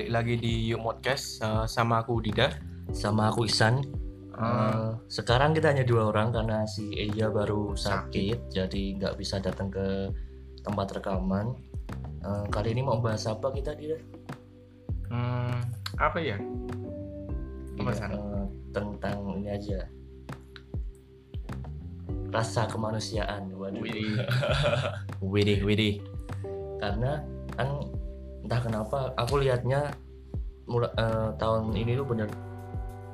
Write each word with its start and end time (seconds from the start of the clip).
balik 0.00 0.16
lagi 0.16 0.34
di 0.40 0.72
Yuk 0.72 0.80
Podcast 0.80 1.44
uh, 1.44 1.68
sama 1.68 2.00
aku 2.00 2.24
Dida. 2.24 2.56
sama 2.88 3.28
aku 3.28 3.44
Isan. 3.44 3.84
Uh, 4.32 4.96
sekarang 5.12 5.52
kita 5.52 5.76
hanya 5.76 5.84
dua 5.84 6.08
orang 6.08 6.32
karena 6.32 6.64
si 6.64 6.88
Eja 6.96 7.28
baru 7.28 7.76
sakit, 7.76 8.48
jadi 8.48 8.96
nggak 8.96 9.20
bisa 9.20 9.44
datang 9.44 9.68
ke 9.68 10.08
tempat 10.64 10.96
rekaman. 10.96 11.52
Eh, 12.24 12.44
kali 12.48 12.72
ini 12.72 12.80
mau 12.80 12.96
bahas 12.96 13.28
apa 13.28 13.52
kita 13.52 13.76
dia? 13.76 14.00
hmm, 15.12 15.68
apa 16.00 16.16
ya? 16.16 16.40
Apa, 17.84 17.92
San? 17.92 18.16
Eh, 18.16 18.44
tentang 18.72 19.36
ini 19.36 19.52
aja 19.52 19.84
rasa 22.32 22.64
kemanusiaan. 22.72 23.52
Waduh. 23.52 23.84
Wih, 23.84 24.16
Widih, 25.36 25.60
widih. 25.60 26.00
Karena 26.80 27.20
entah 28.50 28.66
kenapa 28.66 29.14
aku 29.14 29.46
lihatnya 29.46 29.94
mula- 30.66 30.90
eh, 30.98 31.30
tahun 31.38 31.70
ini 31.70 31.94
tuh 31.94 32.02
bener 32.02 32.26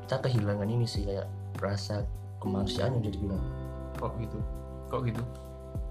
kita 0.09 0.17
kehilangan 0.25 0.65
ini 0.65 0.89
sih 0.89 1.05
kayak 1.05 1.29
rasa 1.61 2.09
kemanusiaan 2.41 2.97
yang 2.97 3.13
jadi 3.13 3.19
bilang 3.21 3.45
kok 4.01 4.17
gitu? 4.17 4.41
Kok 4.89 5.05
gitu? 5.05 5.21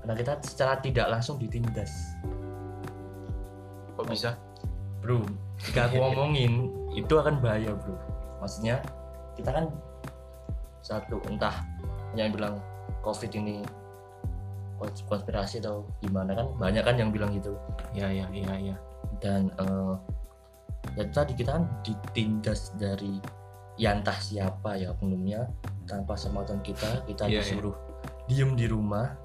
karena 0.02 0.14
kita 0.18 0.34
secara 0.42 0.74
tidak 0.82 1.14
langsung 1.14 1.38
ditindas 1.38 1.94
Kok 3.94 4.06
bisa? 4.10 4.34
bro 5.06 5.22
jika 5.62 5.94
aku 5.94 6.02
ngomongin 6.10 6.74
itu 6.98 7.14
akan 7.14 7.38
bahaya 7.38 7.70
bro 7.78 7.94
maksudnya 8.42 8.82
kita 9.38 9.54
kan 9.54 9.70
satu 10.82 11.22
entah 11.30 11.54
yang 12.18 12.34
bilang 12.34 12.58
covid 13.06 13.30
ini 13.30 13.62
konspirasi 14.78 15.64
atau 15.64 15.88
gimana 16.00 16.36
kan 16.36 16.48
banyak 16.58 16.84
kan 16.84 16.96
yang 16.96 17.10
bilang 17.10 17.32
gitu 17.32 17.56
Ya 17.96 18.12
ya 18.12 18.28
ya 18.32 18.56
ya. 18.60 18.76
dan 19.24 19.48
eh 19.56 19.94
ya 20.96 21.04
tadi 21.10 21.34
kita 21.34 21.56
kan 21.56 21.64
ditindas 21.82 22.76
dari 22.76 23.18
ya 23.76 23.96
entah 23.96 24.16
siapa 24.16 24.76
ya 24.76 24.92
oknumnya 24.96 25.48
tanpa 25.86 26.16
sematan 26.16 26.60
kita 26.62 27.04
kita 27.06 27.28
Iya, 27.28 27.40
iya. 27.40 27.42
disuruh 27.44 27.76
diem 28.28 28.52
di 28.56 28.66
rumah 28.66 29.16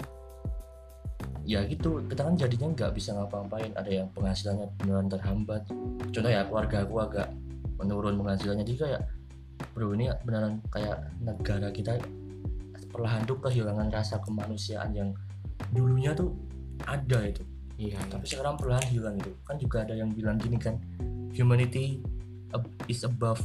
ya 1.41 1.65
gitu 1.65 2.05
kita 2.05 2.21
kan 2.21 2.35
jadinya 2.37 2.69
nggak 2.69 2.91
bisa 2.93 3.17
ngapa-ngapain 3.17 3.73
ada 3.73 3.89
yang 3.89 4.07
penghasilannya 4.13 4.67
beneran 4.77 5.09
terhambat 5.09 5.65
contoh 6.13 6.29
ya 6.29 6.45
keluarga 6.45 6.85
aku 6.85 6.95
agak 7.01 7.27
menurun 7.81 8.13
penghasilannya 8.21 8.61
jadi 8.61 8.77
kayak 8.77 9.01
bro 9.73 9.93
ini 9.97 10.13
beneran 10.21 10.61
kayak 10.69 11.01
negara 11.17 11.73
kita 11.73 11.97
perlahan 12.93 13.25
tuh 13.25 13.39
kehilangan 13.41 13.89
rasa 13.89 14.21
kemanusiaan 14.21 14.91
yang 14.93 15.09
dulunya 15.71 16.11
tuh 16.11 16.35
ada 16.83 17.23
itu 17.23 17.43
Iya. 17.75 17.97
ya. 17.97 18.13
tapi 18.13 18.25
sekarang 18.25 18.55
perlahan 18.55 18.85
hilang 18.87 19.15
itu 19.17 19.31
kan 19.41 19.57
juga 19.57 19.81
ada 19.81 19.93
yang 19.93 20.11
bilang 20.11 20.37
gini 20.37 20.55
kan 20.55 20.77
humanity 21.33 21.97
is 22.85 23.01
above 23.01 23.41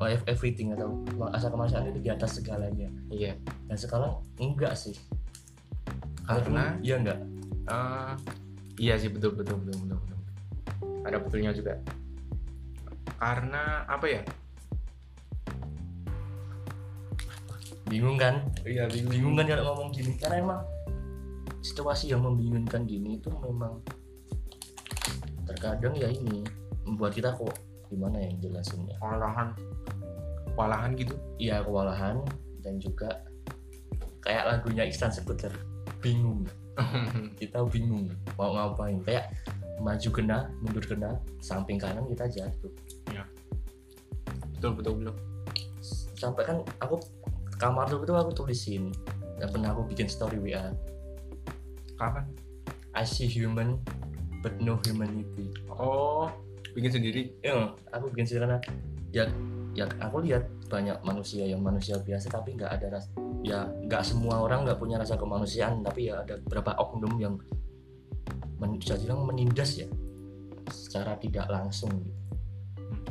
ev- 0.00 0.24
everything 0.24 0.72
atau 0.72 0.98
asal 1.30 1.50
kemanusiaan 1.50 1.86
itu 1.86 2.00
di 2.00 2.08
atas 2.08 2.38
segalanya 2.38 2.88
Iya. 3.08 3.36
dan 3.66 3.76
sekarang 3.76 4.16
enggak 4.36 4.72
sih 4.74 4.96
Karena 6.22 6.76
iya 6.80 6.96
enggak 6.96 7.18
eh, 7.66 8.12
iya 8.76 8.94
sih 8.94 9.08
betul 9.08 9.32
betul 9.32 9.56
betul 9.58 9.76
betul 9.80 9.96
betul. 9.98 10.18
Ada 11.02 11.16
betulnya 11.18 11.52
juga. 11.52 11.72
Karena 13.16 13.84
apa 13.84 14.04
ya? 14.04 14.20
bingung 17.88 18.20
kan 18.20 18.44
Iya 18.62 18.84
bingung 18.92 19.32
kan 19.32 19.48
kalau 19.48 19.72
ngomong 19.72 19.88
gini 19.88 20.12
karena 20.20 20.44
emang 20.44 20.60
situasi 21.62 22.14
yang 22.14 22.22
membingungkan 22.22 22.86
gini 22.86 23.18
itu 23.18 23.30
memang 23.42 23.82
terkadang 25.48 25.96
ya 25.96 26.06
ini 26.06 26.44
membuat 26.86 27.16
kita 27.16 27.34
kok 27.34 27.52
gimana 27.88 28.20
ya 28.20 28.30
jelasinnya? 28.38 28.96
Kewalahan, 29.00 29.48
kewalahan 30.52 30.90
gitu. 30.94 31.14
iya 31.40 31.64
kewalahan 31.64 32.20
dan 32.60 32.76
juga 32.76 33.24
kayak 34.22 34.44
lagunya 34.44 34.84
Iksan 34.84 35.12
Seputer 35.12 35.52
bingung. 36.04 36.44
Kita 37.40 37.66
bingung 37.66 38.06
mau 38.38 38.54
ngapain. 38.54 39.02
Kayak 39.02 39.34
maju 39.82 40.08
kena 40.14 40.46
mundur 40.62 40.84
kena 40.86 41.18
samping 41.42 41.78
kanan 41.78 42.06
kita 42.06 42.26
jatuh. 42.30 42.70
Betul 44.58 44.74
betul 44.78 44.94
betul. 45.02 45.16
sampai 46.18 46.42
kan 46.42 46.58
aku 46.82 46.98
kamar 47.62 47.86
tuh 47.86 48.02
itu 48.02 48.14
aku 48.14 48.30
tulisin. 48.34 48.90
Dan 49.38 49.54
pernah 49.54 49.70
aku 49.70 49.86
bikin 49.86 50.10
story 50.10 50.38
WA 50.42 50.74
Kapan? 51.98 52.24
I 52.94 53.02
see 53.02 53.26
human 53.26 53.82
but 54.40 54.54
no 54.62 54.78
humanity 54.86 55.50
Oh, 55.68 56.30
bikin 56.72 56.94
sendiri. 56.94 57.22
ya 57.42 57.74
aku 57.90 58.10
bikin 58.14 58.24
sendiri 58.26 58.42
karena 58.46 58.58
ya 59.10 59.24
ya 59.74 59.84
aku 59.98 60.22
lihat 60.22 60.46
banyak 60.70 60.94
manusia 61.02 61.42
yang 61.46 61.58
manusia 61.62 61.98
biasa 61.98 62.30
tapi 62.30 62.54
nggak 62.54 62.70
ada 62.70 62.86
ras 62.98 63.06
ya 63.42 63.66
nggak 63.86 64.02
semua 64.02 64.42
orang 64.42 64.66
nggak 64.66 64.78
punya 64.78 64.98
rasa 64.98 65.14
kemanusiaan 65.18 65.82
tapi 65.82 66.10
ya 66.10 66.22
ada 66.22 66.38
beberapa 66.42 66.74
oknum 66.78 67.14
yang 67.18 67.34
men, 68.58 68.78
bisa 68.78 68.98
bilang 68.98 69.22
menindas 69.26 69.78
ya 69.78 69.86
secara 70.70 71.14
tidak 71.18 71.46
langsung 71.46 71.90
gitu. 71.98 72.14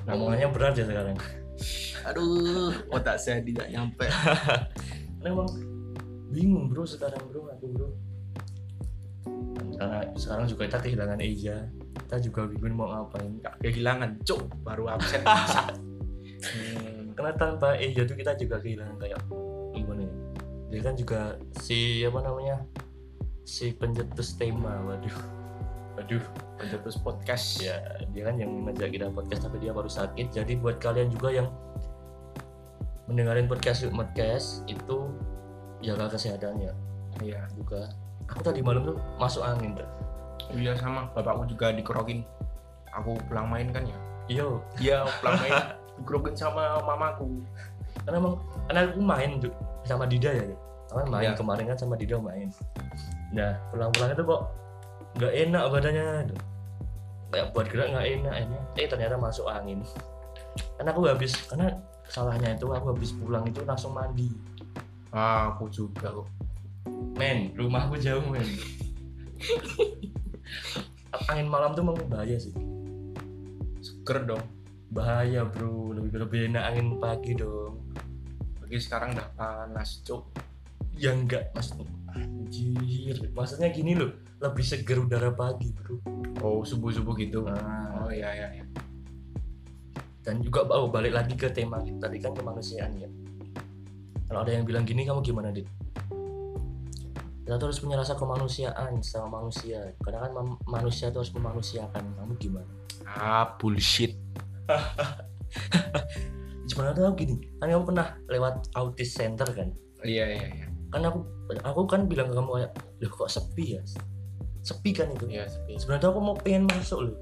omongannya 0.07 0.47
berat 0.51 0.75
ya 0.79 0.85
sekarang 0.87 1.17
Aduh, 2.05 2.69
otak 2.93 3.17
saya 3.17 3.41
tidak 3.41 3.67
nyampe. 3.73 4.05
karena 5.17 5.27
emang 5.33 5.49
bingung 6.29 6.69
bro 6.69 6.85
sekarang 6.85 7.19
bro 7.27 7.49
aku 7.49 7.65
bro 7.73 7.89
karena 9.77 9.99
sekarang 10.17 10.45
juga 10.49 10.61
kita 10.65 10.79
kehilangan 10.81 11.19
Eja. 11.21 11.57
Kita 12.07 12.17
juga 12.17 12.49
bingung 12.49 12.73
mau 12.73 12.89
ngapain? 12.89 13.37
Gak 13.45 13.61
kehilangan, 13.61 14.09
cuk, 14.25 14.41
baru 14.65 14.97
absen. 14.97 15.21
Hmm, 16.37 17.17
karena 17.17 17.33
tanpa 17.33 17.73
Eja 17.81 18.05
tuh 18.05 18.13
kita 18.13 18.37
juga 18.37 18.61
kehilangan? 18.61 19.01
Kayak 19.01 19.25
gimana 19.73 20.05
ya? 20.05 20.13
Dia 20.69 20.81
kan 20.85 20.93
juga 20.93 21.19
si 21.65 22.05
apa 22.05 22.21
namanya? 22.21 22.61
Si 23.41 23.73
pencetus 23.73 24.37
tema 24.37 24.77
waduh. 24.85 25.17
Waduh 25.97 26.21
Pencetus 26.61 27.01
podcast. 27.01 27.65
ya 27.65 27.81
dia 28.13 28.21
kan 28.29 28.37
yang 28.37 28.69
ngajak 28.69 28.93
kita 28.93 29.09
podcast 29.09 29.49
tapi 29.49 29.57
dia 29.57 29.73
baru 29.73 29.89
sakit. 29.89 30.29
Jadi 30.29 30.61
buat 30.61 30.77
kalian 30.77 31.09
juga 31.09 31.33
yang 31.33 31.49
mendengarin 33.09 33.49
podcast 33.49 33.81
podcast 33.89 34.61
itu 34.69 35.09
jaga 35.81 36.13
kesehatannya. 36.13 36.69
Iya. 37.17 37.49
juga 37.57 37.89
aku 38.27 38.41
tadi 38.41 38.59
malam 38.59 38.83
tuh 38.85 38.97
masuk 39.15 39.41
angin 39.41 39.73
tuh 39.73 39.87
Iya 40.47 40.71
sama, 40.73 41.11
bapakku 41.11 41.43
juga 41.45 41.69
dikerokin. 41.69 42.23
Aku 42.95 43.19
pulang 43.27 43.47
main 43.47 43.67
kan 43.67 43.83
ya. 43.83 43.97
iya 44.27 44.47
Iya, 44.77 44.97
pulang 45.19 45.35
main 45.37 45.51
dikerokin 45.97 46.33
sama 46.33 46.79
mamaku. 46.81 47.43
karena 47.99 48.17
emang 48.17 48.35
karena 48.65 48.79
aku 48.85 49.01
main 49.01 49.31
tuh 49.37 49.51
sama 49.83 50.05
Dida 50.05 50.29
ya 50.29 50.45
karena 50.87 51.03
main 51.09 51.23
Iya. 51.25 51.31
kemarin 51.35 51.65
kan 51.67 51.77
sama 51.77 51.95
Dida 51.95 52.15
main 52.17 52.47
nah 53.27 53.51
pulang-pulang 53.67 54.13
itu 54.13 54.23
kok 54.23 54.41
nggak 55.15 55.33
enak 55.35 55.63
badannya 55.67 56.05
tuh. 56.29 56.39
kayak 57.27 57.45
buat 57.51 57.65
gerak 57.67 57.87
nggak 57.89 58.07
enak 58.13 58.35
ini 58.39 58.57
eh 58.77 58.87
ternyata 58.87 59.15
masuk 59.17 59.43
angin 59.45 59.81
karena 60.77 60.89
aku 60.89 60.99
habis 61.05 61.33
karena 61.43 61.75
salahnya 62.05 62.53
itu 62.53 62.65
aku 62.65 62.93
habis 62.93 63.11
pulang 63.11 63.43
itu 63.43 63.59
langsung 63.61 63.91
mandi 63.91 64.31
Ah, 65.09 65.49
aku 65.49 65.67
juga 65.67 66.07
kok. 66.13 66.27
Men 67.17 67.51
rumahku 67.57 67.97
jauh 67.97 68.23
men. 68.29 68.45
Angin 71.27 71.47
malam 71.49 71.75
tuh 71.75 71.83
memang 71.83 72.07
bahaya 72.07 72.37
sih. 72.39 72.53
Seger 73.83 74.23
dong. 74.23 74.45
bahaya 74.87 75.43
bro. 75.43 75.91
Lebih 75.91 76.23
lebih 76.23 76.39
enak 76.53 76.63
angin 76.71 76.95
pagi 76.97 77.35
dong. 77.35 77.91
Bagi 78.63 78.77
sekarang 78.79 79.17
udah 79.17 79.27
panas, 79.35 79.99
cuk. 80.07 80.23
ya 80.97 81.13
enggak 81.13 81.53
maksudnya 81.53 81.85
anjir. 82.15 83.17
Maksudnya 83.35 83.69
gini 83.69 83.93
loh 83.93 84.11
lebih 84.37 84.63
seger 84.65 85.03
udara 85.03 85.33
pagi 85.33 85.73
bro. 85.73 85.99
Oh, 86.41 86.61
subuh-subuh 86.61 87.13
gitu. 87.17 87.43
nah, 87.45 88.05
Oh 88.05 88.13
iya 88.13 88.29
iya 88.33 88.47
iya. 88.61 88.65
dan 90.21 90.43
juga 90.43 90.67
oh, 90.75 90.91
balik 90.91 91.15
lagi 91.15 91.39
ke 91.39 91.47
tema 91.47 91.79
kita 91.79 92.07
tadi 92.07 92.19
kan 92.19 92.35
kemanusiaan 92.35 92.91
ya. 92.99 93.09
Kalau 94.27 94.43
ada 94.43 94.51
yang 94.51 94.67
bilang 94.67 94.83
gini 94.83 95.07
kamu 95.07 95.23
gimana 95.23 95.55
dit 95.55 95.67
kita 97.47 97.55
tuh 97.55 97.71
harus 97.71 97.79
punya 97.79 97.95
rasa 97.95 98.19
kemanusiaan 98.19 98.99
sama 98.99 99.39
manusia. 99.39 99.79
Karena 100.03 100.27
kan 100.27 100.31
manusia 100.67 101.07
tuh 101.15 101.23
harus 101.23 101.31
memanusiakan. 101.31 102.03
Kamu 102.19 102.35
gimana? 102.35 102.67
Ah, 103.07 103.55
bullshit. 103.55 104.19
gimana 106.67 106.91
tuh 106.91 107.07
aku 107.07 107.23
gini 107.23 107.39
kan 107.63 107.71
kamu 107.71 107.87
pernah 107.87 108.07
lewat 108.27 108.67
autis 108.75 109.15
center 109.15 109.47
kan? 109.55 109.71
Iya 110.03 110.27
iya 110.27 110.47
iya. 110.51 110.67
kan 110.91 111.07
aku 111.07 111.23
aku 111.63 111.81
kan 111.87 112.11
bilang 112.11 112.31
ke 112.31 112.35
kamu 112.35 112.51
kayak 112.59 112.71
loh 112.99 113.11
kok 113.15 113.31
sepi 113.31 113.79
ya? 113.79 113.81
Sepi 114.61 114.91
kan 114.91 115.07
itu? 115.15 115.25
Iya, 115.31 115.47
sepi. 115.47 115.79
sebenarnya 115.79 116.11
aku 116.11 116.19
mau 116.19 116.35
pengen 116.35 116.67
masuk 116.67 117.07
loh. 117.07 117.15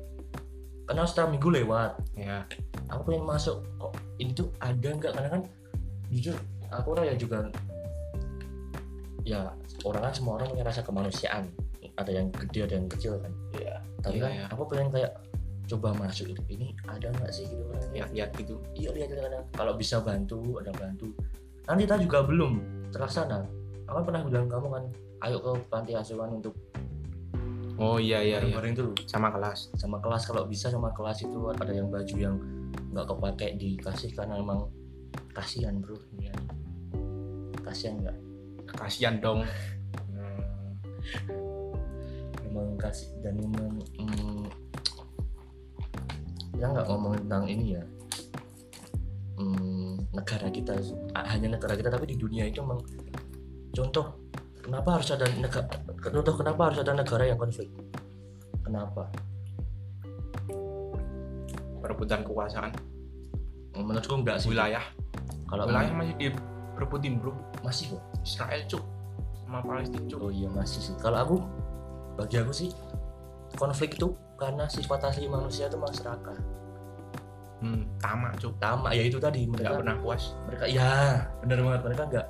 Karena 0.89 1.05
setiap 1.05 1.29
minggu 1.29 1.53
lewat. 1.53 2.01
Iya. 2.17 2.49
aku 2.89 3.13
pengen 3.13 3.29
masuk 3.29 3.61
kok 3.77 3.93
ini 4.17 4.33
tuh 4.33 4.49
ada 4.57 4.89
nggak? 4.89 5.13
Karena 5.13 5.29
kan 5.29 5.41
jujur 6.09 6.33
aku 6.73 6.97
orang 6.97 7.13
ya 7.13 7.15
juga 7.17 7.45
ya 9.25 9.49
orang 9.83 10.01
kan 10.07 10.13
semua 10.13 10.39
orang 10.39 10.53
punya 10.53 10.65
rasa 10.65 10.85
kemanusiaan. 10.85 11.49
Ada 11.95 12.11
yang 12.11 12.27
gede 12.29 12.59
ada 12.69 12.75
yang 12.77 12.87
kecil 12.87 13.17
kan. 13.19 13.33
Iya. 13.57 13.75
tapi 14.05 14.21
Iya, 14.21 14.23
kan 14.23 14.31
iya. 14.31 14.45
aku 14.53 14.63
pengen 14.69 14.89
kayak 14.93 15.11
coba 15.65 15.97
masuk 15.97 16.29
gitu 16.29 16.41
ini 16.53 16.77
ada 16.85 17.09
nggak 17.09 17.31
sih 17.33 17.49
gitu? 17.49 17.65
Kan 17.73 17.81
lihat-lihat 17.89 18.29
gitu. 18.37 18.55
Iya 18.77 18.89
lihat 18.93 19.09
kadang 19.17 19.45
kalau 19.57 19.73
bisa 19.73 19.97
bantu 20.05 20.61
ada 20.61 20.69
bantu. 20.77 21.09
Nanti 21.65 21.89
kita 21.89 21.97
juga 21.97 22.21
belum 22.21 22.51
terlaksana 22.93 23.41
aku 23.85 24.01
kan 24.01 24.03
pernah 24.05 24.21
bilang 24.25 24.45
kamu 24.45 24.67
kan 24.69 24.83
ayo 25.25 25.37
ke 25.41 25.51
panti 25.69 25.93
asuhan 25.97 26.37
untuk 26.37 26.53
oh 27.81 27.97
iya 27.97 28.21
iya 28.21 28.37
iya. 28.45 28.55
sama 29.09 29.33
kelas. 29.33 29.73
Sama 29.73 29.97
kelas 29.97 30.29
kalau 30.29 30.45
bisa 30.45 30.69
sama 30.69 30.93
kelas 30.93 31.25
itu 31.25 31.49
ada 31.49 31.73
yang 31.73 31.89
baju 31.89 32.15
yang 32.15 32.35
nggak 32.93 33.05
kepake 33.09 33.47
dikasih 33.57 34.13
karena 34.13 34.37
emang 34.37 34.69
kasihan 35.33 35.81
bro. 35.81 35.97
Ya. 36.21 36.35
kasihan 37.65 37.97
nggak 37.97 38.24
kasihan 38.75 39.15
dong. 39.19 39.43
Hmm, 40.11 40.71
memang 42.45 42.77
kasih 42.79 43.09
dan 43.23 43.35
memang 43.39 43.79
mm, 43.99 44.43
kita 46.55 46.65
nggak 46.71 46.87
ngomong 46.87 47.13
tentang 47.25 47.43
ini 47.47 47.79
ya. 47.79 47.83
Mm, 49.35 49.99
negara 50.15 50.47
kita 50.47 50.73
hanya 51.27 51.59
negara 51.59 51.75
kita 51.75 51.91
tapi 51.91 52.07
di 52.07 52.15
dunia 52.15 52.47
itu 52.47 52.63
memang 52.63 52.79
contoh 53.75 54.15
kenapa 54.63 54.95
harus 54.95 55.11
ada 55.11 55.27
negara 55.35 55.67
contoh 55.99 56.35
kenapa 56.39 56.71
harus 56.71 56.79
ada 56.79 56.95
negara 56.95 57.23
yang 57.27 57.39
konflik? 57.39 57.67
Kenapa? 58.65 59.11
Perebutan 61.83 62.25
kekuasaan. 62.25 62.73
Menurutku 63.77 64.17
enggak 64.17 64.41
sih. 64.41 64.49
Wilayah. 64.49 64.81
Kalau 65.45 65.69
wilayah 65.69 65.93
masih 65.93 66.33
direbutin 66.75 67.17
bro. 67.17 67.33
Masih 67.63 67.95
kok. 67.95 68.03
Israel 68.21 68.61
cuk. 68.67 68.83
Sama 69.43 69.59
Palestina 69.63 70.05
cuk. 70.11 70.19
Oh 70.19 70.31
iya 70.31 70.51
masih 70.51 70.79
sih. 70.83 70.95
Kalau 70.99 71.17
aku 71.17 71.37
bagi 72.15 72.39
aku 72.39 72.51
sih 72.51 72.69
konflik 73.55 73.95
itu 73.95 74.11
karena 74.35 74.67
sifat 74.67 75.11
asli 75.11 75.31
manusia 75.31 75.71
itu 75.71 75.79
masyarakat 75.79 76.55
hmm, 77.65 77.81
tamak 77.99 78.33
cuk. 78.37 78.53
Tamak 78.61 78.91
ya 78.93 79.03
itu 79.05 79.17
tadi. 79.17 79.47
Nggak 79.47 79.59
mereka 79.61 79.79
pernah 79.81 79.95
puas. 79.99 80.23
mereka 80.45 80.65
ya 80.69 80.89
bener 81.41 81.59
banget. 81.63 81.81
Mereka 81.89 82.03
nggak 82.11 82.27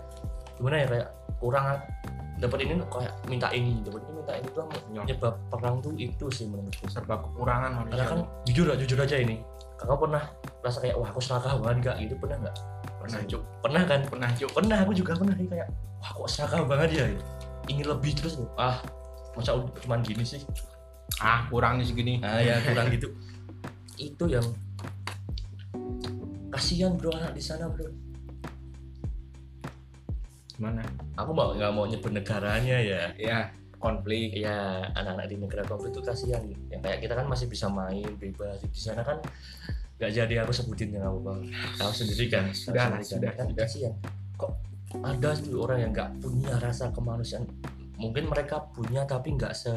gimana 0.56 0.76
ya 0.80 0.88
kayak 0.88 1.08
kurang 1.44 1.66
dapat 2.36 2.58
ini 2.68 2.74
kayak 2.92 3.14
minta 3.32 3.48
ini 3.52 3.72
dapat 3.84 4.02
ini 4.08 4.14
minta 4.16 4.34
ini. 4.36 4.48
Tuh 4.52 4.66
Nyok. 4.92 5.04
nyebab 5.08 5.36
perang 5.52 5.76
tuh 5.84 5.94
itu 5.98 6.26
sih 6.32 6.46
menurutku. 6.48 6.86
Serba 6.88 7.20
kekurangan 7.20 7.72
manusia 7.84 8.06
karena 8.06 8.12
kan 8.12 8.20
jujur 8.48 8.66
lah 8.70 8.78
jujur 8.78 8.98
aja 9.02 9.18
ini. 9.20 9.42
Kakak 9.76 9.98
pernah 10.00 10.24
rasa 10.64 10.78
kayak 10.80 10.96
wah 10.96 11.10
aku 11.12 11.20
serakah 11.20 11.60
banget 11.60 11.78
nggak? 11.84 11.96
Gitu 12.08 12.16
pernah 12.16 12.38
nggak 12.48 12.56
pernah 13.06 13.22
cuk. 13.30 13.42
Pernah 13.62 13.84
kan? 13.86 14.02
Pernah 14.10 14.30
cuk. 14.34 14.50
Pernah 14.50 14.78
aku 14.82 14.92
juga 14.98 15.12
pernah. 15.14 15.36
Nih 15.38 15.48
kayak 15.48 15.68
wah 16.02 16.12
kok 16.12 16.30
serakah 16.30 16.62
banget 16.66 16.90
ya 16.98 17.06
ingin 17.66 17.86
lebih 17.90 18.14
terus 18.14 18.38
loh 18.38 18.50
ah 18.62 18.78
masa 19.34 19.58
cuman 19.86 20.02
gini 20.02 20.26
sih? 20.26 20.42
Ah 21.22 21.46
kurang 21.50 21.78
nih 21.82 21.86
segini. 21.86 22.14
Ah 22.26 22.42
ya 22.42 22.58
kurang 22.66 22.90
gitu. 22.90 23.14
Itu 24.02 24.26
yang 24.26 24.46
kasihan 26.50 26.98
bro 26.98 27.14
anak 27.14 27.38
di 27.38 27.44
sana 27.44 27.70
bro. 27.70 27.90
Gimana? 30.56 30.82
Aku 31.20 31.36
mau 31.36 31.52
nggak 31.54 31.72
mau 31.74 31.86
nyebut 31.86 32.12
negaranya 32.14 32.78
ya. 32.80 33.02
Ya 33.20 33.38
konflik. 33.78 34.34
Ya 34.34 34.88
anak-anak 34.96 35.28
di 35.30 35.36
negara 35.42 35.64
konflik 35.68 35.94
itu 35.94 36.02
kasihan. 36.02 36.42
Yang 36.72 36.82
kayak 36.86 37.00
kita 37.04 37.14
kan 37.18 37.28
masih 37.28 37.48
bisa 37.52 37.68
main 37.68 38.08
bebas. 38.18 38.64
Di 38.66 38.82
sana 38.82 39.04
kan 39.04 39.20
nggak 39.96 40.12
jadi 40.12 40.44
aku 40.44 40.52
sebutin 40.52 40.92
yang 40.92 41.08
aku 41.08 41.20
bang 41.24 41.40
tahu 41.80 41.92
sendiri 41.96 42.26
kan? 42.28 42.52
Sudah 42.52 42.92
lah, 42.92 43.00
sudah, 43.00 43.32
kan 43.32 43.48
sudah. 43.48 43.64
kasihan. 43.64 43.94
Kok 44.36 44.52
ada 45.04 45.30
tuh 45.40 45.56
orang 45.64 45.80
yang 45.88 45.92
nggak 45.96 46.10
punya 46.20 46.54
rasa 46.60 46.92
kemanusiaan? 46.92 47.48
Mungkin 47.96 48.28
mereka 48.28 48.68
punya 48.76 49.08
tapi 49.08 49.40
nggak 49.40 49.56
se 49.56 49.72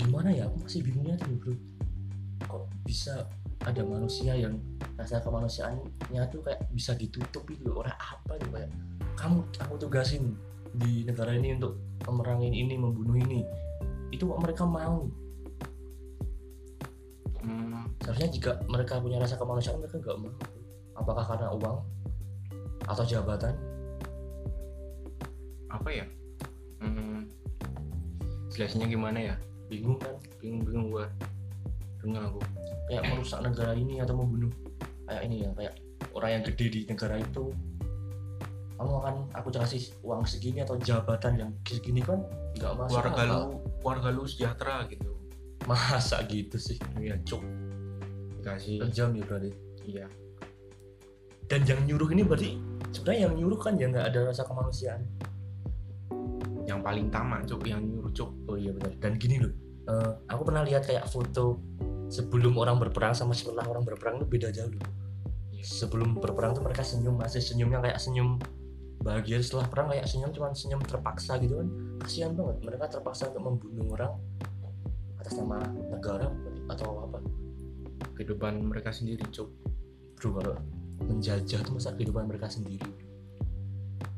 gimana 0.00 0.32
ya? 0.32 0.48
Aku 0.48 0.64
masih 0.64 0.80
bingungnya 0.80 1.20
tuh 1.20 1.36
bro. 1.36 1.54
Kok 2.48 2.64
bisa 2.88 3.28
ada 3.62 3.82
manusia 3.84 4.32
yang 4.34 4.56
rasa 4.96 5.20
kemanusiaannya 5.20 6.22
tuh 6.32 6.40
kayak 6.40 6.64
bisa 6.72 6.96
ditutup 6.96 7.44
gitu? 7.52 7.76
Orang 7.76 7.96
apa 8.00 8.40
gitu? 8.40 8.56
Kayak 8.56 8.72
kamu 9.20 9.44
aku 9.60 9.74
tugasin 9.76 10.32
di 10.72 11.04
negara 11.04 11.36
ini 11.36 11.60
untuk 11.60 11.76
memerangi 12.08 12.48
ini 12.48 12.74
membunuh 12.80 13.20
ini. 13.20 13.44
Itu 14.08 14.32
kok 14.32 14.40
mereka 14.40 14.64
mau 14.64 15.04
hmm, 17.42 17.82
seharusnya 18.02 18.28
jika 18.30 18.50
mereka 18.66 19.02
punya 19.02 19.18
rasa 19.18 19.38
kemanusiaan 19.38 19.78
mereka 19.78 19.98
nggak 19.98 20.18
mau. 20.18 20.32
Apakah 20.98 21.24
karena 21.26 21.48
uang 21.52 21.78
atau 22.86 23.04
jabatan? 23.06 23.54
Apa 25.70 25.88
ya? 25.90 26.06
Hmm, 26.82 27.26
jelasnya 28.52 28.86
gimana 28.86 29.18
ya? 29.32 29.34
Bingung 29.66 29.98
kan? 29.98 30.14
Bingung 30.38 30.62
bingung 30.66 30.86
gua. 30.92 31.06
Bingung 32.02 32.22
aku. 32.22 32.40
Kayak 32.90 33.02
merusak 33.14 33.40
negara 33.40 33.72
ini 33.74 34.02
atau 34.02 34.14
membunuh. 34.18 34.52
Kayak 35.08 35.22
ini 35.26 35.36
ya 35.46 35.50
kayak 35.54 35.74
orang 36.12 36.30
yang 36.40 36.42
gede 36.46 36.66
di 36.68 36.80
negara 36.86 37.16
itu. 37.18 37.54
Kamu 38.76 38.92
akan 38.98 39.14
aku 39.38 39.48
kasih 39.54 39.94
uang 40.02 40.26
segini 40.26 40.66
atau 40.66 40.74
jabatan 40.74 41.38
yang 41.38 41.50
segini 41.62 42.02
kan 42.02 42.18
nggak 42.58 42.72
masuk 42.76 43.00
keluarga 43.00 43.22
lu 43.24 43.40
keluarga 43.80 44.08
lu 44.12 44.24
sejahtera 44.28 44.76
gitu 44.90 45.11
masa 45.70 46.22
gitu 46.26 46.56
sih? 46.58 46.78
Iya 46.98 47.18
cuk. 47.22 47.42
Dikasih 48.40 48.82
kejam 48.88 49.14
ya 49.14 49.24
berarti. 49.26 49.50
Iya. 49.86 50.06
Dan 51.46 51.60
yang 51.68 51.80
nyuruh 51.84 52.08
ini 52.14 52.22
berarti 52.24 52.50
sebenarnya 52.94 53.20
yang 53.28 53.34
nyuruh 53.36 53.58
kan 53.60 53.74
ya 53.76 53.86
nggak 53.90 54.06
ada 54.14 54.20
rasa 54.30 54.42
kemanusiaan. 54.46 55.02
Yang 56.66 56.80
paling 56.80 57.06
tamak 57.10 57.44
cuk 57.46 57.62
yang 57.66 57.82
nyuruh 57.84 58.12
cuk. 58.14 58.30
Oh 58.48 58.56
iya 58.56 58.70
benar. 58.74 58.92
Dan 58.98 59.18
gini 59.18 59.42
loh 59.42 59.52
eh, 59.88 60.12
aku 60.30 60.42
pernah 60.46 60.62
lihat 60.62 60.86
kayak 60.86 61.06
foto 61.10 61.58
sebelum 62.12 62.54
orang 62.60 62.76
berperang 62.78 63.16
sama 63.16 63.32
setelah 63.32 63.64
orang 63.66 63.82
berperang 63.82 64.20
itu 64.20 64.26
beda 64.28 64.48
jauh 64.52 64.70
loh. 64.70 64.86
Iya. 65.52 65.64
sebelum 65.64 66.18
berperang 66.18 66.58
tuh 66.58 66.62
mereka 66.66 66.82
senyum 66.82 67.14
masih 67.18 67.38
senyumnya 67.38 67.78
kayak 67.82 67.98
senyum 67.98 68.38
bahagia. 69.02 69.42
Setelah 69.42 69.66
perang 69.70 69.88
kayak 69.90 70.06
senyum 70.06 70.30
cuman 70.30 70.52
senyum 70.54 70.80
terpaksa 70.82 71.38
gitu 71.42 71.58
kan. 71.58 71.68
Kasihan 72.02 72.32
banget 72.34 72.56
mereka 72.62 72.84
terpaksa 72.90 73.30
untuk 73.30 73.42
membunuh 73.42 73.86
orang 73.94 74.12
atas 75.22 75.38
nama 75.38 75.62
negara 75.88 76.26
atau 76.66 77.06
apa? 77.06 77.22
Kehidupan 78.18 78.66
mereka 78.66 78.90
sendiri 78.90 79.22
cuk. 79.30 79.46
Bro 80.18 80.38
kalau 80.42 80.54
menjajah 81.06 81.62
tuh 81.62 81.78
masa 81.78 81.94
kehidupan 81.94 82.26
mereka 82.26 82.50
sendiri. 82.50 82.90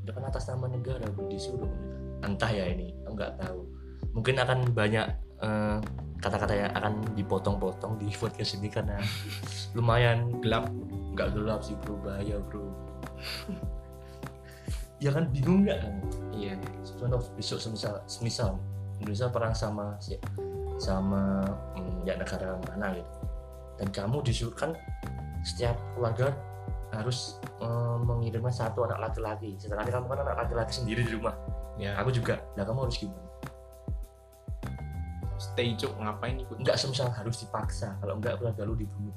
Itu 0.05 0.11
kan 0.13 0.25
atas 0.25 0.49
nama 0.49 0.69
negara 0.69 1.05
bro. 1.13 1.29
Disuruh 1.29 1.69
mereka. 1.69 1.93
Entah 2.25 2.51
ya 2.51 2.65
ini 2.73 2.97
enggak 3.05 3.37
tahu. 3.37 3.69
Mungkin 4.17 4.41
akan 4.41 4.73
banyak 4.73 5.07
eh, 5.45 5.79
kata-kata 6.25 6.53
yang 6.57 6.73
akan 6.73 6.95
dipotong-potong 7.13 8.01
di 8.01 8.09
podcast 8.21 8.57
ini 8.57 8.73
karena 8.73 8.97
lumayan 9.77 10.41
gelap. 10.41 10.73
Nggak 11.13 11.37
gelap 11.37 11.61
sih 11.61 11.77
bro. 11.85 12.01
Bahaya 12.01 12.41
bro. 12.49 12.65
Ya 15.03 15.13
kan 15.13 15.29
bingung 15.29 15.69
nggak? 15.69 15.85
Kan 15.85 15.95
iya. 16.33 16.57
Contoh 16.97 17.21
besok 17.37 17.61
semisal 17.61 18.01
semisal 18.09 18.57
Indonesia 19.03 19.29
perang 19.29 19.53
sama 19.53 20.01
si- 20.01 20.17
sama 20.81 21.45
hmm, 21.79 22.07
ya 22.07 22.15
negara 22.19 22.59
mana 22.71 22.97
gitu. 22.99 23.13
Dan 23.79 23.89
kamu 23.91 24.23
disuruh 24.23 24.55
kan 24.55 24.71
setiap 25.43 25.77
keluarga 25.95 26.35
harus 26.95 27.43
eh, 27.59 27.99
mengirimkan 28.03 28.55
satu 28.55 28.87
anak 28.87 29.11
laki-laki. 29.11 29.59
Sedangkan 29.59 29.91
kamu 29.91 30.07
kan 30.15 30.19
anak 30.25 30.37
laki-laki 30.47 30.73
sendiri 30.83 31.03
di 31.03 31.13
rumah. 31.15 31.35
Ya. 31.75 31.99
Aku 31.99 32.15
juga. 32.15 32.39
Nah 32.55 32.63
kamu 32.63 32.87
harus 32.87 32.97
gimana? 32.99 33.23
Stay 35.39 35.75
cuk. 35.75 35.91
Ngapain 35.99 36.39
ikut? 36.39 36.57
Nggak 36.63 36.79
semisal 36.79 37.11
harus 37.11 37.43
dipaksa. 37.43 37.99
Kalau 37.99 38.19
enggak 38.19 38.39
keluarga 38.39 38.63
lu 38.63 38.79
dibunuh. 38.79 39.15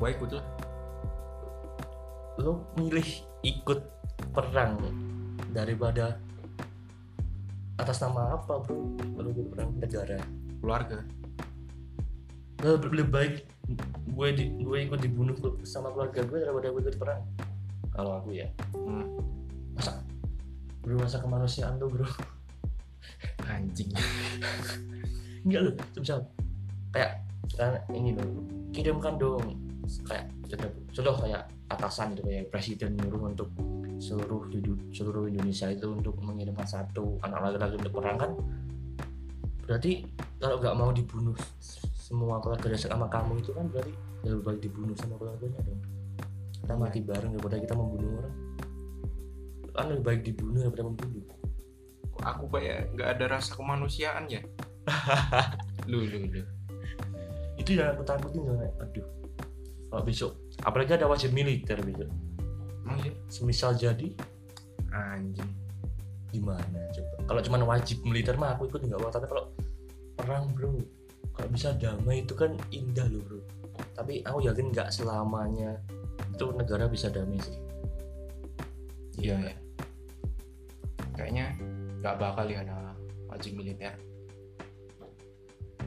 Gua 0.00 0.10
ikut 0.10 0.32
lah 0.34 0.46
lo 2.40 2.72
milih 2.80 3.04
ikut 3.44 3.80
perang 4.32 4.80
daripada 5.52 6.16
atas 7.76 8.00
nama 8.00 8.36
apa 8.36 8.60
bro 8.64 8.96
kalau 8.96 9.28
ikut 9.28 9.46
perang 9.52 9.70
negara 9.76 10.20
keluarga. 10.60 11.02
Lebih, 12.60 13.08
baik 13.08 13.34
gue 14.10 14.28
di, 14.36 14.44
gue 14.60 14.78
ikut 14.84 15.00
dibunuh 15.00 15.32
sama 15.64 15.88
keluarga 15.96 16.20
gue 16.24 16.38
daripada 16.44 16.68
gue 16.68 16.82
ikut 16.84 16.96
perang. 17.00 17.22
Kalau 17.90 18.20
aku 18.20 18.36
ya. 18.36 18.48
Hmm, 18.76 19.06
masa? 19.72 20.04
Bro 20.84 21.00
masa 21.00 21.18
kemanusiaan 21.24 21.80
tuh 21.80 21.88
bro. 21.88 22.08
Anjing. 23.48 23.90
Enggak 25.44 25.60
loh 25.64 25.74
misal 25.96 26.18
kayak 26.92 27.24
kan 27.56 27.80
ini 27.96 28.12
loh 28.12 28.28
kirimkan 28.76 29.16
dong. 29.16 29.56
Kayak 30.06 30.30
contoh, 30.46 30.70
contoh 30.92 31.14
kayak 31.26 31.42
atasan 31.70 32.12
gitu 32.14 32.28
kayak 32.28 32.50
presiden 32.52 32.94
nyuruh 32.98 33.32
untuk 33.32 33.48
seluruh 34.00 34.48
seluruh 34.90 35.28
Indonesia 35.28 35.68
itu 35.68 35.92
untuk 35.92 36.16
mengirimkan 36.24 36.64
satu 36.64 37.20
anak 37.20 37.52
laki-laki 37.52 37.74
untuk 37.84 37.94
perang 38.00 38.16
kan 38.16 38.32
berarti 39.70 40.02
kalau 40.42 40.58
nggak 40.58 40.74
mau 40.74 40.90
dibunuh 40.90 41.38
semua 41.94 42.42
keluarga 42.42 42.74
sama 42.74 43.06
kamu 43.06 43.38
itu 43.38 43.54
kan 43.54 43.70
berarti 43.70 43.94
ya 44.26 44.34
lebih 44.34 44.44
baik 44.50 44.60
dibunuh 44.66 44.98
sama 44.98 45.14
keluarganya 45.14 45.62
dong. 45.62 45.78
Kita 46.58 46.74
mati 46.74 46.98
bareng 47.06 47.30
daripada 47.38 47.56
kita 47.62 47.74
membunuh 47.78 48.10
orang. 48.18 48.36
Kan 49.70 49.84
lebih 49.94 50.04
baik 50.10 50.20
dibunuh 50.26 50.58
daripada 50.66 50.84
membunuh. 50.90 51.22
Kok 52.18 52.24
aku 52.26 52.44
kayak 52.50 52.90
nggak 52.98 53.08
ada 53.14 53.24
rasa 53.30 53.54
kemanusiaan 53.54 54.26
ya? 54.26 54.42
Lu 55.86 56.02
lu 56.02 56.26
lu 56.26 56.42
itu 57.60 57.76
yang 57.76 57.94
aku 57.94 58.02
takutin 58.02 58.42
kayak 58.42 58.74
aduh. 58.82 59.06
Kalau 59.86 60.02
besok 60.02 60.32
apalagi 60.66 60.98
ada 60.98 61.06
wajib 61.06 61.30
militer 61.30 61.78
besok. 61.78 62.10
Iya. 62.90 63.12
Semisal 63.30 63.78
jadi 63.78 64.10
anjing. 64.90 65.46
gimana 66.30 66.78
coba? 66.94 67.14
Kalau 67.26 67.40
cuma 67.42 67.58
wajib 67.66 68.02
militer 68.06 68.38
mah 68.38 68.54
aku 68.54 68.70
ikut 68.70 68.86
nggak 68.86 68.98
apa 69.02 69.10
tapi 69.14 69.26
kalau 69.30 69.50
perang 70.20 70.52
bro. 70.52 70.76
Kalau 71.32 71.48
bisa 71.48 71.72
damai 71.72 72.20
itu 72.20 72.36
kan 72.36 72.52
indah 72.68 73.08
loh 73.08 73.24
bro. 73.24 73.40
Tapi 73.96 74.20
aku 74.28 74.44
yakin 74.44 74.68
nggak 74.76 74.92
selamanya 74.92 75.80
itu 76.28 76.44
negara 76.52 76.84
bisa 76.86 77.08
damai 77.08 77.40
sih. 77.40 77.56
Iya 79.20 79.36
ya 79.40 79.54
kayaknya 81.20 81.52
nggak 82.00 82.16
bakal 82.16 82.48
ya 82.48 82.64
ada 82.64 82.96
wajib 83.28 83.52
militer. 83.60 83.92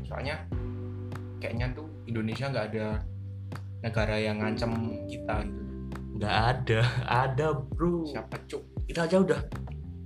Soalnya 0.06 0.46
kayaknya 1.42 1.74
tuh 1.74 1.90
Indonesia 2.06 2.54
nggak 2.54 2.68
ada 2.70 2.88
negara 3.82 4.16
yang 4.22 4.38
ngancam 4.38 4.72
kita 5.10 5.42
gitu. 5.42 5.62
Nggak 6.14 6.36
ada. 6.38 6.80
Ada 7.26 7.48
bro. 7.58 8.06
Siapa 8.06 8.38
cuk? 8.46 8.86
Kita 8.86 9.10
aja 9.10 9.18
udah 9.18 9.42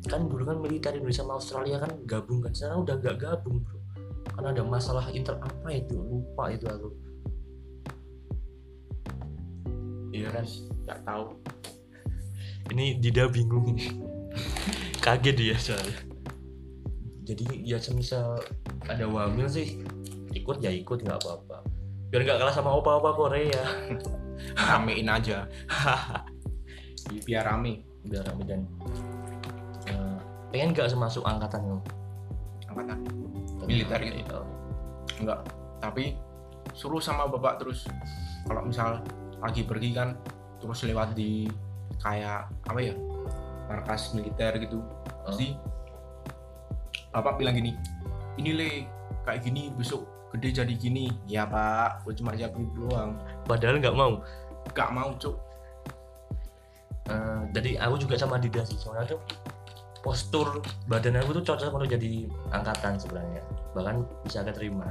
kan 0.08 0.24
dulu 0.24 0.48
kan 0.48 0.58
militer 0.64 0.96
Indonesia 0.96 1.28
sama 1.28 1.36
Australia 1.36 1.84
kan 1.84 1.92
gabung 2.08 2.40
kan. 2.40 2.56
Sekarang 2.56 2.88
udah 2.88 2.96
nggak 2.96 3.18
gabung 3.20 3.60
bro 3.60 3.77
karena 4.36 4.50
ada 4.54 4.64
masalah 4.64 5.06
inter 5.14 5.36
apa 5.40 5.68
itu 5.72 5.96
lupa 5.96 6.52
itu 6.52 6.66
aku. 6.68 6.90
Iya. 10.12 10.28
Kan? 10.34 10.46
Nggak 10.88 11.00
tahu. 11.06 11.26
Ini 12.74 12.86
Dida 13.00 13.30
bingung. 13.30 13.78
Kaget 15.06 15.36
dia 15.36 15.56
soalnya. 15.56 15.98
Jadi 17.28 17.44
ya 17.68 17.76
semisal 17.80 18.40
ada 18.88 19.04
wamil 19.04 19.52
sih 19.52 19.84
ikut 20.32 20.64
ya 20.64 20.72
ikut 20.72 21.04
nggak 21.04 21.20
apa-apa. 21.24 21.64
Biar 22.08 22.24
nggak 22.24 22.40
kalah 22.40 22.56
sama 22.56 22.72
opa-opa 22.72 23.12
Korea. 23.16 23.64
Ramein 24.68 25.12
aja. 25.12 25.44
Biar 27.28 27.44
rame. 27.44 27.84
Biar 28.08 28.24
rame 28.24 28.44
dan 28.48 28.62
eh, 29.92 30.18
pengen 30.52 30.72
nggak 30.72 30.96
masuk 30.96 31.24
angkatan 31.28 31.62
lo 31.68 31.80
angkatan 32.72 33.00
Militer 33.68 34.00
gitu? 34.00 34.42
enggak 35.18 35.42
tapi 35.82 36.18
suruh 36.74 37.02
sama 37.02 37.30
bapak 37.30 37.62
terus. 37.62 37.86
Kalau 38.46 38.66
misal 38.66 39.04
lagi 39.42 39.62
pergi 39.66 39.94
kan 39.94 40.18
terus 40.58 40.82
lewat 40.86 41.14
di 41.14 41.46
kayak 42.02 42.50
apa 42.66 42.80
ya 42.82 42.94
markas 43.70 44.14
militer 44.18 44.58
gitu. 44.62 44.82
Pasti 45.26 45.54
bapak 47.14 47.40
bilang 47.40 47.58
gini 47.58 47.74
ini 48.38 48.50
le 48.54 48.70
kayak 49.26 49.46
gini 49.46 49.70
besok 49.74 50.06
gede 50.36 50.64
jadi 50.64 50.74
gini. 50.74 51.10
Ya 51.30 51.46
pak 51.46 52.06
gue 52.06 52.14
cuma 52.18 52.34
jawab 52.34 52.58
gitu 52.58 52.90
doang. 52.90 53.18
Padahal 53.46 53.80
nggak 53.82 53.96
mau. 53.98 54.22
Gak 54.76 54.92
mau 54.92 55.16
cuk. 55.16 55.36
Eh, 57.08 57.42
jadi 57.56 57.80
aku 57.88 58.04
juga 58.04 58.20
sama 58.20 58.36
Dida 58.36 58.68
sih 58.68 58.76
soalnya 58.76 59.16
tuh 59.16 59.22
postur 60.08 60.64
badan 60.88 61.20
aku 61.20 61.44
tuh 61.44 61.52
cocok 61.52 61.76
untuk 61.76 61.92
jadi 61.92 62.32
angkatan 62.56 62.96
sebenarnya. 62.96 63.44
Bahkan 63.76 64.24
bisa 64.24 64.40
keterima 64.48 64.88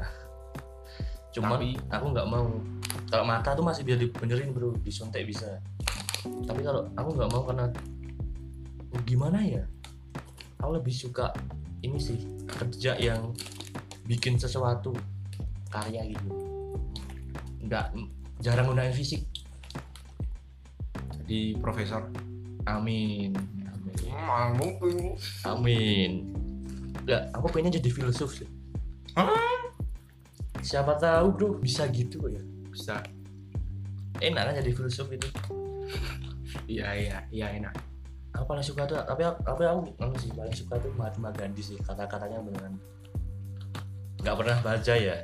cuma 1.33 1.57
Tapi- 1.57 1.77
aku 1.93 2.05
nggak 2.13 2.29
mau. 2.29 2.49
Kalau 3.13 3.25
mata 3.25 3.53
tuh 3.53 3.65
masih 3.65 3.85
bisa 3.85 3.97
dibenerin 4.01 4.53
bro. 4.53 4.77
Disuntik 4.85 5.25
bisa. 5.25 5.61
Tapi 6.25 6.61
kalau 6.61 6.85
aku 6.97 7.09
nggak 7.17 7.31
mau 7.33 7.45
karena 7.49 7.69
oh, 8.93 9.01
gimana 9.09 9.41
ya? 9.41 9.65
Aku 10.61 10.77
lebih 10.77 10.93
suka 10.93 11.33
ini 11.81 12.01
sih 12.01 12.21
kerja 12.45 12.97
yang 12.97 13.37
bikin 14.09 14.41
sesuatu 14.41 14.97
karya 15.69 16.09
gitu. 16.09 16.29
Nggak 17.65 17.93
jarang 18.41 18.73
gunain 18.73 18.97
fisik. 18.97 19.25
Jadi 21.21 21.57
profesor. 21.61 22.05
Amin 22.67 23.56
amin 24.17 24.73
tuh. 24.81 25.15
Enggak, 27.07 27.23
aku 27.31 27.47
pengennya 27.55 27.79
jadi 27.79 27.91
filsuf 27.93 28.43
sih. 28.43 28.49
Hah? 29.15 29.31
Siapa 30.59 30.99
tahu 30.99 31.27
bro 31.37 31.49
bisa 31.63 31.87
gitu 31.95 32.19
ya. 32.27 32.43
bisa 32.73 32.99
Enak 34.19 34.43
kan 34.51 34.55
jadi 34.59 34.73
filsuf 34.75 35.07
itu. 35.13 35.29
iya 36.67 36.89
iya 36.97 37.19
iya 37.31 37.47
enak 37.55 37.71
Aku 38.35 38.45
paling 38.45 38.65
suka 38.65 38.85
tuh, 38.85 39.01
tapi 39.01 39.25
aku, 39.25 39.39
tapi 39.47 39.63
aku 39.65 39.81
anu 40.03 40.13
sih 40.21 40.29
paling 40.35 40.53
suka 40.53 40.77
tuh 40.77 40.93
Mahatma 40.93 41.33
Gandhi 41.33 41.63
sih 41.65 41.77
kata-katanya 41.81 42.43
beneran. 42.45 42.77
Nggak 44.21 44.37
pernah 44.37 44.57
baca 44.61 44.95
ya. 44.97 45.17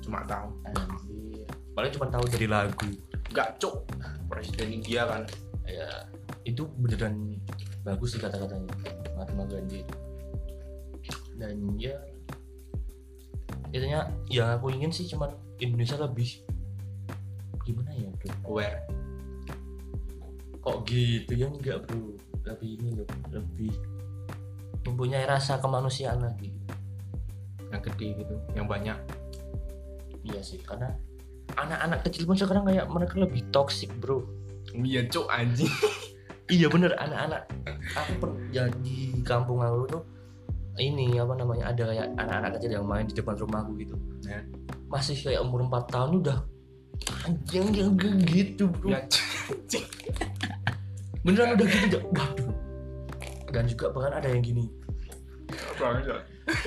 cuma 0.00 0.24
tahu 0.26 0.48
Anjir. 0.66 1.46
Paling 1.76 1.92
cuma 1.94 2.06
tahu 2.10 2.24
dari 2.26 2.48
lagu. 2.50 2.90
gak 3.30 3.62
cuk 3.62 3.86
presiden 4.26 4.82
India 4.82 5.06
kan 5.06 5.22
Ya 5.70 5.86
itu 6.42 6.66
beneran 6.82 7.38
bagus 7.80 8.16
sih 8.16 8.20
kata-katanya 8.20 8.68
Mahatma 9.16 9.44
Gandhi. 9.48 9.84
Dan 11.40 11.76
ya 11.80 11.96
intinya 13.70 14.10
yang 14.28 14.58
aku 14.58 14.74
ingin 14.74 14.92
sih 14.92 15.06
cuman 15.08 15.32
Indonesia 15.62 15.96
lebih 15.96 16.44
gimana 17.64 17.90
ya 17.94 18.08
bro? 18.18 18.28
Aware. 18.50 18.78
Kok 20.60 20.76
gitu 20.84 21.32
ya? 21.32 21.48
Enggak 21.48 21.88
bro. 21.88 22.18
Lebih 22.44 22.68
ini 22.80 22.88
loh 22.98 23.08
lebih 23.32 23.72
mempunyai 24.84 25.24
rasa 25.24 25.56
kemanusiaan 25.62 26.20
lagi. 26.20 26.52
Yang 27.72 27.92
gede 27.92 28.26
gitu 28.26 28.34
yang 28.52 28.66
banyak. 28.68 28.98
Iya 30.20 30.40
sih 30.44 30.60
karena 30.60 30.92
anak-anak 31.56 32.04
kecil 32.04 32.28
pun 32.28 32.36
sekarang 32.36 32.68
kayak 32.68 32.84
mereka 32.92 33.16
lebih 33.16 33.46
toxic 33.48 33.88
bro. 33.96 34.26
Iya 34.76 35.08
cuk 35.08 35.30
anjing. 35.32 35.72
Iya 36.50 36.66
bener 36.66 36.98
anak-anak 36.98 37.46
aku 37.94 38.12
per, 38.22 38.30
ya 38.54 38.64
di 38.82 39.18
kampung 39.26 39.60
aku 39.62 39.98
tuh 39.98 40.02
ini 40.80 41.18
apa 41.20 41.34
namanya 41.36 41.74
ada 41.74 41.82
kayak 41.92 42.06
anak-anak 42.16 42.50
kecil 42.56 42.70
yang 42.80 42.86
main 42.86 43.04
di 43.04 43.14
depan 43.14 43.34
rumahku 43.36 43.72
gitu. 43.76 43.94
Ya. 44.24 44.40
masih 44.90 45.14
kayak 45.18 45.42
umur 45.42 45.66
4 45.66 45.86
tahun 45.86 46.10
udah 46.22 46.38
anjing 47.26 47.66
yang 47.74 47.94
gitu 48.26 48.70
bro. 48.70 48.90
Ya. 48.90 49.00
Beneran 51.24 51.54
udah 51.58 51.66
gitu 51.68 51.98
waduh. 52.14 52.50
Dan 53.50 53.64
juga 53.66 53.86
bahkan 53.90 54.12
ada 54.22 54.28
yang 54.30 54.42
gini. 54.42 54.66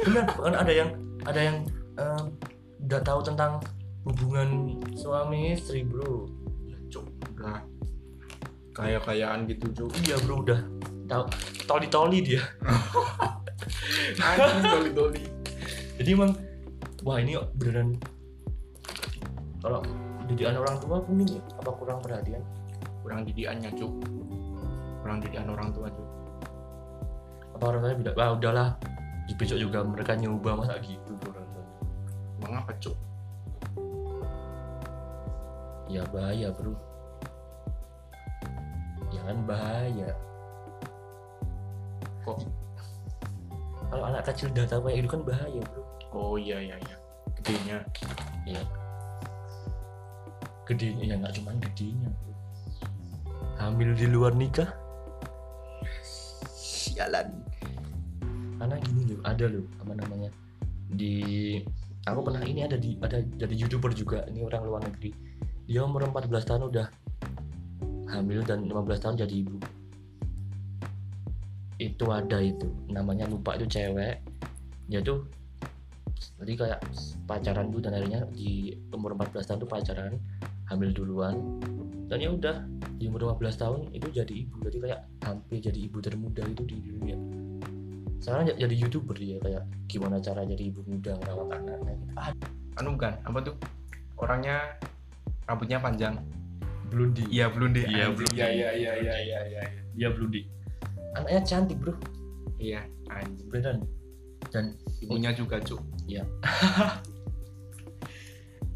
Benar 0.04 0.24
bahkan 0.36 0.56
ada 0.56 0.72
yang 0.72 0.90
ada 1.24 1.40
yang 1.40 1.58
em, 1.96 2.26
udah 2.84 3.02
tahu 3.02 3.20
tentang 3.24 3.64
hubungan 4.04 4.80
suami 4.96 5.56
istri 5.56 5.88
bro. 5.88 6.28
Ya 6.68 6.78
cuk 6.92 7.06
udah. 7.34 7.60
Kayak 8.74 9.02
kayaan 9.08 9.48
gitu 9.48 9.68
cuk. 9.74 9.90
Iya 10.04 10.16
bro 10.24 10.44
udah 10.44 10.60
tahu 11.08 11.24
toli 11.68 11.88
toli 11.88 12.18
dia. 12.24 12.44
Anjing 14.24 14.64
doli 14.68 14.92
doli 14.92 15.24
jadi 15.98 16.10
emang 16.18 16.34
wah 17.06 17.22
ini 17.22 17.38
beneran 17.54 17.96
kalau 19.62 19.80
didikan 20.28 20.60
orang 20.60 20.76
tua 20.82 21.00
kuning 21.06 21.40
ya? 21.40 21.44
Apa 21.62 21.72
kurang 21.80 22.04
perhatian? 22.04 22.44
Kurang 23.00 23.24
didikannya 23.24 23.72
cuk. 23.78 23.94
Kurang 25.00 25.24
didikan 25.24 25.48
orang 25.48 25.72
tua 25.72 25.88
cuk. 25.88 26.10
Apa 27.56 27.64
orang 27.70 27.80
tuanya 27.86 27.98
bilang 28.02 28.16
wah 28.18 28.30
udahlah 28.36 28.70
besok 29.34 29.58
juga 29.58 29.82
mereka 29.82 30.14
nyoba 30.14 30.62
masa 30.62 30.78
gitu 30.84 31.18
orang 31.26 31.48
tua 31.50 31.66
emang 32.42 32.54
apa 32.60 32.72
cuk? 32.82 32.98
Ya 35.88 36.04
bahaya 36.10 36.50
bro. 36.52 36.76
Ya 39.14 39.22
kan 39.24 39.38
bahaya 39.46 40.10
kok? 42.24 42.40
Kalau 43.94 44.04
anak 44.10 44.24
kecil 44.26 44.50
udah 44.56 44.66
tahu 44.66 44.90
kayak 44.90 44.98
gitu 45.04 45.10
kan 45.14 45.22
bahaya 45.22 45.62
bro. 45.70 45.84
Oh 46.16 46.36
iya 46.40 46.58
iya 46.58 46.76
iya. 46.82 46.96
Gedenya. 47.38 47.78
Ya 48.48 48.62
gedenya 50.64 51.04
ya 51.04 51.16
nggak 51.20 51.34
cuma 51.38 51.52
gedenya. 51.60 52.10
Bro. 52.10 52.34
hamil 53.60 53.94
di 53.94 54.08
luar 54.10 54.34
nikah? 54.34 54.72
Sialan. 56.56 57.30
Karena 58.58 58.76
gini 58.80 59.02
loh 59.14 59.22
ada 59.28 59.46
loh 59.52 59.66
apa 59.84 59.94
namanya 59.94 60.30
di 60.94 61.60
aku 62.08 62.20
pernah 62.24 62.44
ini 62.48 62.64
ada 62.64 62.80
di 62.80 62.96
ada 63.04 63.20
jadi 63.20 63.54
youtuber 63.54 63.92
juga 63.92 64.24
ini 64.32 64.42
orang 64.42 64.64
luar 64.64 64.82
negeri. 64.88 65.12
Dia 65.68 65.84
umur 65.86 66.08
14 66.10 66.32
tahun 66.44 66.64
udah 66.72 66.88
hamil 68.14 68.42
dan 68.46 68.68
15 68.68 69.04
tahun 69.04 69.16
jadi 69.22 69.36
ibu 69.42 69.83
itu 71.78 72.06
ada 72.10 72.38
itu. 72.40 72.68
Namanya 72.90 73.26
lupa 73.26 73.56
itu 73.58 73.66
cewek. 73.66 74.22
Dia 74.88 75.00
tuh 75.00 75.26
jadi 76.40 76.54
kayak 76.60 76.80
pacaran 77.24 77.72
dulu 77.72 77.80
dan 77.84 77.96
akhirnya 77.96 78.28
di 78.36 78.76
umur 78.92 79.16
14 79.16 79.48
tahun 79.48 79.60
tuh 79.64 79.70
pacaran 79.70 80.14
hamil 80.70 80.92
duluan. 80.92 81.36
Dan 82.12 82.20
ya 82.20 82.30
udah 82.30 82.56
di 83.00 83.10
umur 83.10 83.34
15 83.34 83.58
tahun 83.58 83.80
itu 83.92 84.08
jadi 84.12 84.34
ibu. 84.34 84.56
Jadi 84.62 84.78
kayak 84.84 85.00
hampir 85.24 85.58
jadi 85.60 85.80
ibu 85.80 85.98
termuda 86.00 86.44
itu 86.46 86.64
di 86.68 86.78
dunia. 86.80 87.18
Sekarang 88.20 88.48
j- 88.48 88.60
jadi 88.60 88.76
youtuber 88.76 89.16
dia 89.18 89.36
kayak 89.42 89.64
gimana 89.88 90.20
cara 90.20 90.48
jadi 90.48 90.64
ibu 90.72 90.80
muda 90.88 91.16
ngerawat 91.20 91.48
anaknya 91.60 91.94
gitu. 92.00 92.14
Ah, 92.16 92.30
anu 92.80 92.96
bukan 92.96 93.14
apa 93.24 93.40
tuh? 93.44 93.56
Orangnya 94.16 94.58
rambutnya 95.44 95.80
panjang. 95.82 96.16
Blundi. 96.88 97.26
Iya 97.28 97.50
belum 97.50 97.74
deh 97.74 97.84
Iya, 97.90 98.06
belum 98.14 98.32
iya 98.38 98.48
iya 98.48 98.70
iya 98.72 98.92
iya 99.02 99.16
iya 99.18 99.40
iya. 99.50 99.62
Dia 99.98 100.10
Blundi 100.14 100.46
anaknya 101.18 101.42
cantik 101.46 101.78
bro. 101.80 101.94
Iya 102.58 102.86
anjing. 103.10 103.48
Beneran. 103.50 103.80
Dan 104.50 104.78
ibunya 105.02 105.32
juga 105.34 105.58
cuk. 105.62 105.82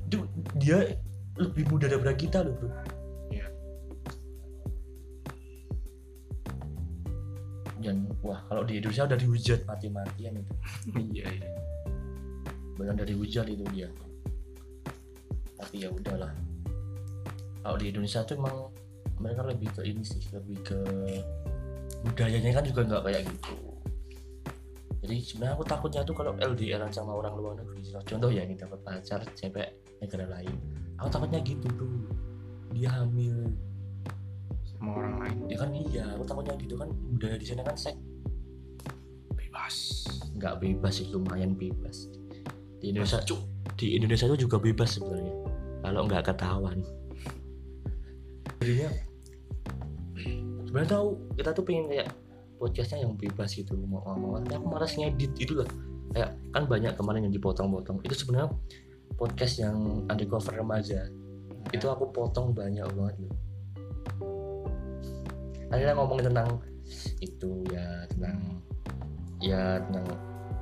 Itu 0.07 0.23
dia 0.57 0.97
lebih 1.37 1.69
muda 1.69 1.85
daripada 1.91 2.13
kita 2.17 2.41
loh 2.45 2.55
bro. 2.57 2.69
Iya. 3.33 3.47
dan 7.77 8.09
wah 8.25 8.41
kalau 8.49 8.65
di 8.65 8.81
Indonesia 8.81 9.05
udah 9.05 9.19
dihujat 9.19 9.59
mati-matian 9.69 10.41
itu. 10.41 10.53
Iya 11.13 11.25
iya. 11.29 11.49
Benar 12.77 12.93
dari 12.97 13.13
hujat 13.17 13.45
itu 13.49 13.65
dia. 13.73 13.89
Tapi 15.57 15.85
ya 15.85 15.89
udahlah. 15.89 16.29
Kalau 17.63 17.77
di 17.77 17.89
Indonesia 17.89 18.21
tuh 18.23 18.37
emang 18.37 18.69
mereka 19.17 19.41
lebih 19.49 19.69
ke 19.73 19.81
ini 19.81 20.03
sih 20.05 20.21
lebih 20.29 20.57
ke 20.61 20.79
budayanya 22.05 22.51
kan 22.53 22.63
juga 22.65 22.81
nggak 22.85 23.01
kayak 23.07 23.21
gitu. 23.25 23.55
Jadi 25.07 25.15
sebenarnya 25.23 25.53
aku 25.55 25.63
takutnya 25.63 26.01
tuh 26.03 26.15
kalau 26.17 26.35
LDR 26.35 26.83
sama 26.91 27.15
orang 27.15 27.33
luar 27.39 27.53
negeri 27.57 27.79
contoh 28.03 28.27
ya 28.27 28.43
ini 28.43 28.59
dapat 28.59 28.79
pacar 28.83 29.23
cewek 29.39 29.69
negara 30.03 30.27
lain 30.27 30.51
aku 30.97 31.09
takutnya 31.13 31.39
gitu 31.45 31.67
tuh. 31.77 31.89
Dia 32.73 32.89
hamil. 32.93 33.53
Sama 34.65 34.89
orang 35.01 35.15
lain. 35.23 35.37
Ya 35.49 35.57
kan 35.57 35.69
iya 35.73 36.03
aku 36.13 36.23
takutnya 36.25 36.53
gitu 36.61 36.75
kan 36.77 36.89
budaya 37.15 37.37
di 37.37 37.45
sana 37.47 37.61
kan 37.65 37.77
seks 37.77 37.97
bebas. 39.33 39.75
nggak 40.37 40.61
bebas 40.61 40.93
sih 41.01 41.07
lumayan 41.09 41.57
bebas. 41.57 42.09
Di 42.77 42.93
Indonesia 42.93 43.21
cuk. 43.25 43.41
di 43.77 43.93
Indonesia 43.93 44.25
itu 44.25 44.49
juga 44.49 44.57
bebas 44.57 44.97
sebenarnya 44.97 45.33
kalau 45.85 46.09
nggak 46.09 46.33
ketahuan. 46.33 46.81
Jadinya 48.57 48.89
sebenarnya 50.67 50.99
tahu 50.99 51.07
kita 51.39 51.49
tuh 51.55 51.63
pengen 51.63 51.87
kayak 51.87 52.11
podcastnya 52.59 53.07
yang 53.07 53.15
bebas 53.15 53.55
gitu 53.55 53.77
mau 53.87 54.03
ngomong 54.03 54.43
tapi 54.43 54.59
aku 54.59 54.67
malas 54.67 54.93
ngedit 54.99 55.31
itu 55.39 55.53
loh. 55.55 55.69
Kayak 56.11 56.35
kan 56.51 56.63
banyak 56.67 56.93
kemarin 56.99 57.21
yang 57.29 57.33
dipotong-potong. 57.33 58.03
Itu 58.03 58.15
sebenarnya 58.17 58.51
podcast 59.15 59.63
yang 59.63 60.03
undercover 60.11 60.53
remaja. 60.59 61.07
Itu 61.71 61.87
aku 61.87 62.11
potong 62.11 62.51
banyak 62.51 62.83
banget 62.83 63.15
loh. 63.23 63.35
Akhirnya 65.71 65.93
ngomongin 65.95 66.31
tentang 66.31 66.59
itu 67.19 67.63
ya 67.71 68.07
tentang 68.07 68.37
ya 69.43 69.79
tentang 69.83 70.05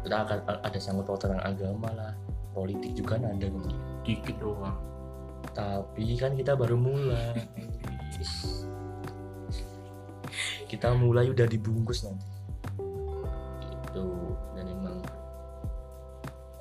kita 0.06 0.16
akan 0.22 0.38
ada 0.62 0.80
sangkut 0.82 1.06
paut 1.10 1.18
tentang 1.18 1.42
agama 1.42 1.90
lah. 1.98 2.14
Politik 2.54 2.94
juga 2.94 3.18
kan 3.18 3.34
ada 3.34 3.48
kan. 3.50 3.74
Dikit 4.06 4.38
doang. 4.38 4.78
Tapi 5.56 6.18
kan 6.18 6.34
kita 6.38 6.58
baru 6.58 6.76
mulai 6.78 7.38
kita 10.66 10.94
mulai 10.98 11.30
udah 11.30 11.46
dibungkus 11.46 12.06
nanti 12.06 12.26
itu 13.70 14.06
dan 14.58 14.66
emang 14.68 14.98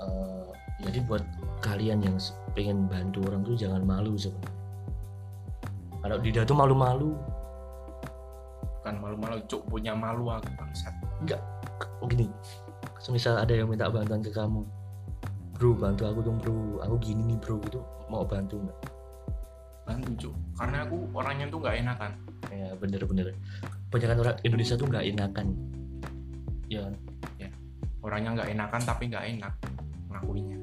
eh, 0.00 0.48
jadi 0.84 0.98
buat 1.08 1.24
kalian 1.64 2.04
yang 2.04 2.16
pengen 2.52 2.86
bantu 2.86 3.24
orang 3.26 3.42
tuh 3.42 3.56
jangan 3.56 3.82
malu 3.82 4.14
sebenarnya 4.14 4.64
kalau 6.04 6.20
Dida 6.20 6.44
tuh 6.44 6.52
malu-malu. 6.52 7.16
Kan 8.84 9.00
malu-malu 9.00 9.40
cuk 9.48 9.64
punya 9.72 9.96
malu 9.96 10.28
aku 10.28 10.52
bangsat. 10.52 10.92
Oh 12.04 12.04
gini. 12.04 12.28
Misal 13.08 13.40
ada 13.40 13.56
yang 13.56 13.72
minta 13.72 13.88
bantuan 13.88 14.20
ke 14.20 14.28
kamu. 14.28 14.68
Bro 15.56 15.80
bantu 15.80 16.04
aku 16.04 16.20
dong 16.20 16.36
bro. 16.44 16.84
Aku 16.84 17.00
gini 17.00 17.32
nih 17.32 17.40
bro 17.40 17.56
itu 17.56 17.80
mau 18.12 18.20
bantu 18.20 18.60
nggak? 18.60 18.78
Bantu 19.88 20.10
cuk. 20.20 20.34
Karena 20.60 20.84
aku 20.84 21.08
orangnya 21.16 21.48
tuh 21.48 21.58
nggak 21.64 21.76
enakan 21.80 22.12
ya 22.54 22.68
bener-bener 22.78 23.34
kebanyakan 23.90 24.18
orang 24.22 24.36
Indonesia 24.46 24.74
tuh 24.78 24.86
nggak 24.86 25.04
enakan. 25.10 25.46
Ya 26.70 26.88
orangnya 28.04 28.30
nggak 28.36 28.50
enakan 28.52 28.80
tapi 28.84 29.02
nggak 29.08 29.24
enak 29.32 29.52
ngakuinya 30.12 30.58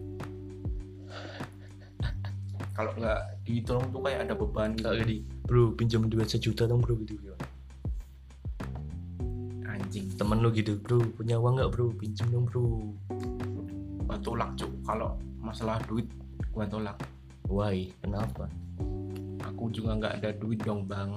kalau 2.77 2.93
nggak 2.93 3.19
ditolong 3.49 3.89
tuh 3.89 3.99
kayak 4.05 4.19
ada 4.29 4.33
beban 4.37 4.69
gitu. 4.77 4.85
kalau 4.85 4.97
jadi 5.01 5.17
bro 5.49 5.63
pinjam 5.73 6.05
duit 6.05 6.29
sejuta 6.29 6.69
dong 6.69 6.85
bro 6.85 6.93
gitu 7.01 7.17
gimana? 7.17 7.49
anjing. 9.67 10.07
Temen 10.15 10.39
lu 10.39 10.53
gitu 10.53 10.77
bro 10.79 11.01
punya 11.17 11.35
uang 11.35 11.59
nggak 11.59 11.71
bro? 11.73 11.91
Pinjam 11.97 12.29
dong 12.31 12.45
bro. 12.47 12.95
Gua 14.07 14.15
tolak 14.23 14.55
cuk. 14.55 14.71
Kalau 14.87 15.19
masalah 15.41 15.83
duit 15.89 16.07
gua 16.55 16.63
tolak. 16.69 16.95
Why? 17.51 17.91
Kenapa? 17.99 18.47
Aku 19.51 19.67
juga 19.73 19.97
nggak 19.99 20.23
ada 20.23 20.29
duit 20.37 20.63
dong 20.63 20.87
bang 20.87 21.11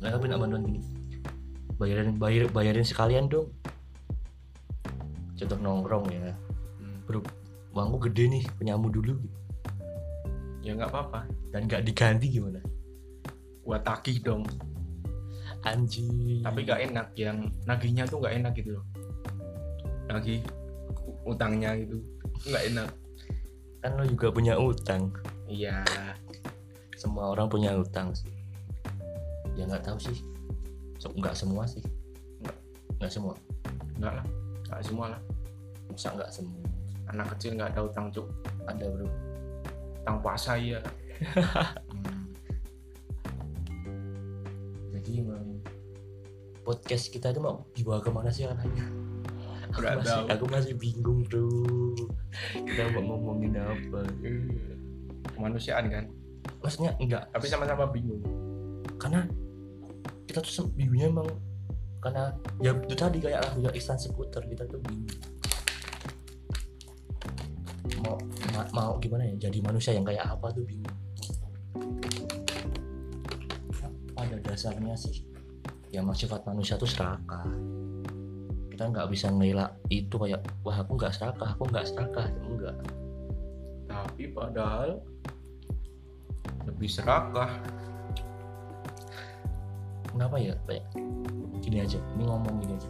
mereka 0.00 0.16
minta 0.20 0.36
bantuan 0.36 0.62
gini. 0.64 0.80
Bayarin 1.76 2.16
bayar 2.16 2.48
bayarin 2.52 2.86
sekalian 2.86 3.28
dong. 3.28 3.48
Contoh 5.36 5.58
nongkrong 5.60 6.06
ya. 6.12 6.32
Hmm. 6.80 7.20
uangku 7.76 8.08
gede 8.08 8.24
nih 8.32 8.44
punyamu 8.56 8.88
dulu. 8.88 9.12
Gitu. 9.20 9.38
ya 10.64 10.72
nggak 10.74 10.90
apa-apa. 10.90 11.20
Dan 11.52 11.68
nggak 11.68 11.84
diganti 11.84 12.26
gimana? 12.32 12.60
Gua 13.64 13.78
tagih 13.80 14.20
dong. 14.24 14.44
Anjing. 15.64 16.40
Tapi 16.40 16.64
nggak 16.64 16.80
enak 16.92 17.06
yang 17.16 17.48
nagihnya 17.68 18.04
tuh 18.08 18.20
nggak 18.20 18.34
enak 18.40 18.52
gitu 18.56 18.80
loh. 18.80 18.84
Nagih 20.08 20.40
utangnya 21.28 21.76
gitu 21.76 22.00
nggak 22.48 22.64
enak. 22.72 22.90
Kan 23.84 23.90
lo 24.00 24.04
juga 24.08 24.32
punya 24.32 24.56
utang. 24.56 25.12
Iya. 25.46 25.84
Semua 26.96 27.36
orang 27.36 27.52
punya 27.52 27.76
utang 27.76 28.16
sih 28.16 28.35
ya 29.56 29.64
nggak 29.64 29.84
tahu 29.84 29.98
sih. 29.98 30.16
Se- 30.96 31.12
nggak 31.16 31.34
semua 31.34 31.64
sih. 31.64 31.82
Nggak. 32.40 32.56
nggak 33.00 33.12
semua. 33.12 33.34
Nggak 33.96 34.12
lah. 34.20 34.26
Nggak 34.68 34.82
semua 34.84 35.06
lah. 35.16 35.20
Masa 35.88 36.08
nggak 36.12 36.30
semua? 36.30 36.60
Anak 37.08 37.26
kecil 37.36 37.50
nggak 37.56 37.70
ada 37.72 37.80
utang 37.84 38.06
cuk. 38.12 38.26
Ada 38.66 38.84
bro. 38.86 39.06
Utang 40.02 40.18
puasa 40.22 40.54
ya 40.54 40.78
Hmm. 41.16 42.28
jadi 44.92 45.22
emang 45.24 45.64
podcast 46.60 47.08
kita 47.08 47.30
itu 47.30 47.40
mau 47.40 47.62
dibawa 47.72 48.02
ke 48.02 48.10
mana 48.10 48.28
sih 48.28 48.44
arahnya? 48.44 48.84
Aku 49.70 49.80
masih, 49.82 50.04
tahu. 50.04 50.24
aku 50.28 50.44
masih 50.50 50.72
bingung 50.76 51.20
bro. 51.24 51.46
Kita 52.52 52.92
mau 52.92 53.16
ngomongin 53.16 53.56
apa? 53.56 54.04
Kemanusiaan 55.32 55.88
kan? 55.88 56.04
Maksudnya 56.60 56.92
enggak 56.98 57.28
tapi 57.30 57.46
sama-sama 57.46 57.88
bingung. 57.88 58.20
Karena 58.96 59.24
kita 60.36 60.52
tuh 60.52 60.68
bingungnya 60.76 61.08
emang 61.08 61.28
karena 62.04 62.28
ya 62.60 62.76
itu 62.76 62.92
tadi 62.92 63.24
kayak 63.24 63.40
lagunya 63.40 63.72
Ihsan 63.72 63.96
Seputer 63.96 64.44
kita 64.44 64.68
tuh 64.68 64.76
bingung. 64.84 65.16
Mau 68.04 68.20
ma- 68.52 68.68
mau 68.76 68.92
gimana 69.00 69.24
ya 69.32 69.48
jadi 69.48 69.64
manusia 69.64 69.96
yang 69.96 70.04
kayak 70.04 70.28
apa 70.28 70.52
tuh 70.52 70.60
bingung. 70.68 70.92
Pada 74.12 74.36
dasarnya 74.44 74.92
sih 74.92 75.24
ya 75.88 76.04
sifat 76.04 76.44
manusia 76.44 76.76
tuh 76.76 76.84
serakah. 76.84 77.48
Kita 78.68 78.92
nggak 78.92 79.08
bisa 79.08 79.32
ngelak 79.32 79.72
itu 79.88 80.20
kayak 80.20 80.44
wah 80.60 80.76
aku 80.84 81.00
nggak 81.00 81.16
serakah 81.16 81.56
aku 81.56 81.64
nggak 81.72 81.88
serakah. 81.88 82.28
Enggak. 82.44 82.76
Tapi 83.88 84.36
padahal 84.36 85.00
lebih 86.68 86.92
serakah 86.92 87.56
kenapa 90.16 90.36
ya? 90.40 90.56
Kayak 90.64 90.84
gini 91.60 91.76
aja 91.84 92.00
ini 92.16 92.24
ngomong 92.24 92.56
gini 92.64 92.72
aja. 92.72 92.88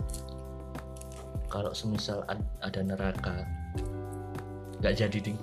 Kalau 1.50 1.74
semisal 1.74 2.22
ad- 2.30 2.46
ada 2.62 2.80
neraka 2.86 3.42
nggak 4.78 4.94
jadi 4.94 5.18
ding. 5.18 5.38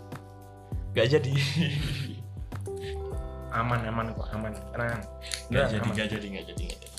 Nggak 0.96 1.20
jadi. 1.20 1.34
Aman 3.60 3.86
aman 3.86 4.10
kok 4.18 4.26
aman. 4.34 4.50
Tenang. 4.74 5.04
Nggak 5.52 5.66
jadi 5.70 5.88
nggak 5.92 6.08
jadi 6.10 6.26
nggak 6.26 6.46
jadi 6.50 6.62
nggak 6.64 6.80
jadi. 6.82 6.98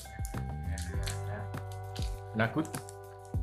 Nakut 2.35 2.67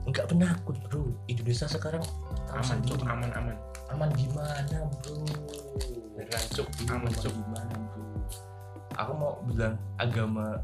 nggak 0.03 0.27
penakut 0.31 0.77
bro. 0.89 1.03
Indonesia 1.31 1.67
sekarang 1.67 2.03
aman 2.51 2.79
cuk. 2.87 2.99
sendiri. 2.99 3.07
aman 3.07 3.31
aman. 3.35 3.57
Aman 3.93 4.09
gimana 4.17 4.79
bro? 5.03 5.15
Beneran 6.17 6.45
cuk. 6.57 6.69
Aman 6.89 7.13
cuk. 7.13 7.33
gimana 7.33 7.75
bro? 7.91 8.03
Aku 8.97 9.13
mau 9.17 9.33
bilang 9.49 9.77
agama 9.97 10.61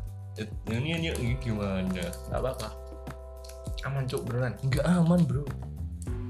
ini 0.70 0.94
ini, 0.94 1.08
ini 1.18 1.34
gimana? 1.42 1.82
Nggak 2.30 2.38
apa-apa. 2.38 2.68
Aman 3.86 4.06
cuk 4.06 4.22
beneran. 4.26 4.54
Nggak 4.62 4.86
aman 4.86 5.20
bro. 5.26 5.44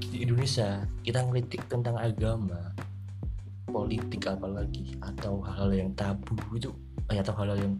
Di 0.09 0.25
Indonesia 0.25 0.85
kita 1.05 1.21
ngelitik 1.21 1.69
tentang 1.69 1.97
agama 1.97 2.73
politik 3.69 4.25
apalagi 4.25 4.97
atau 5.05 5.45
hal-hal 5.45 5.85
yang 5.85 5.91
tabu 5.93 6.33
itu 6.57 6.73
eh, 7.13 7.21
atau 7.21 7.33
hal-hal 7.37 7.61
yang 7.61 7.75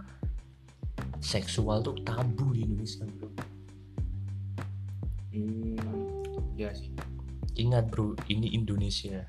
seksual 1.17 1.81
tuh 1.81 1.97
tabu 2.05 2.53
di 2.53 2.65
Indonesia 2.65 3.05
bro. 3.17 3.29
Hmm, 5.33 5.77
ya 6.53 6.69
sih. 6.73 6.93
Ingat 7.57 7.89
bro 7.89 8.13
ini 8.29 8.53
Indonesia. 8.53 9.25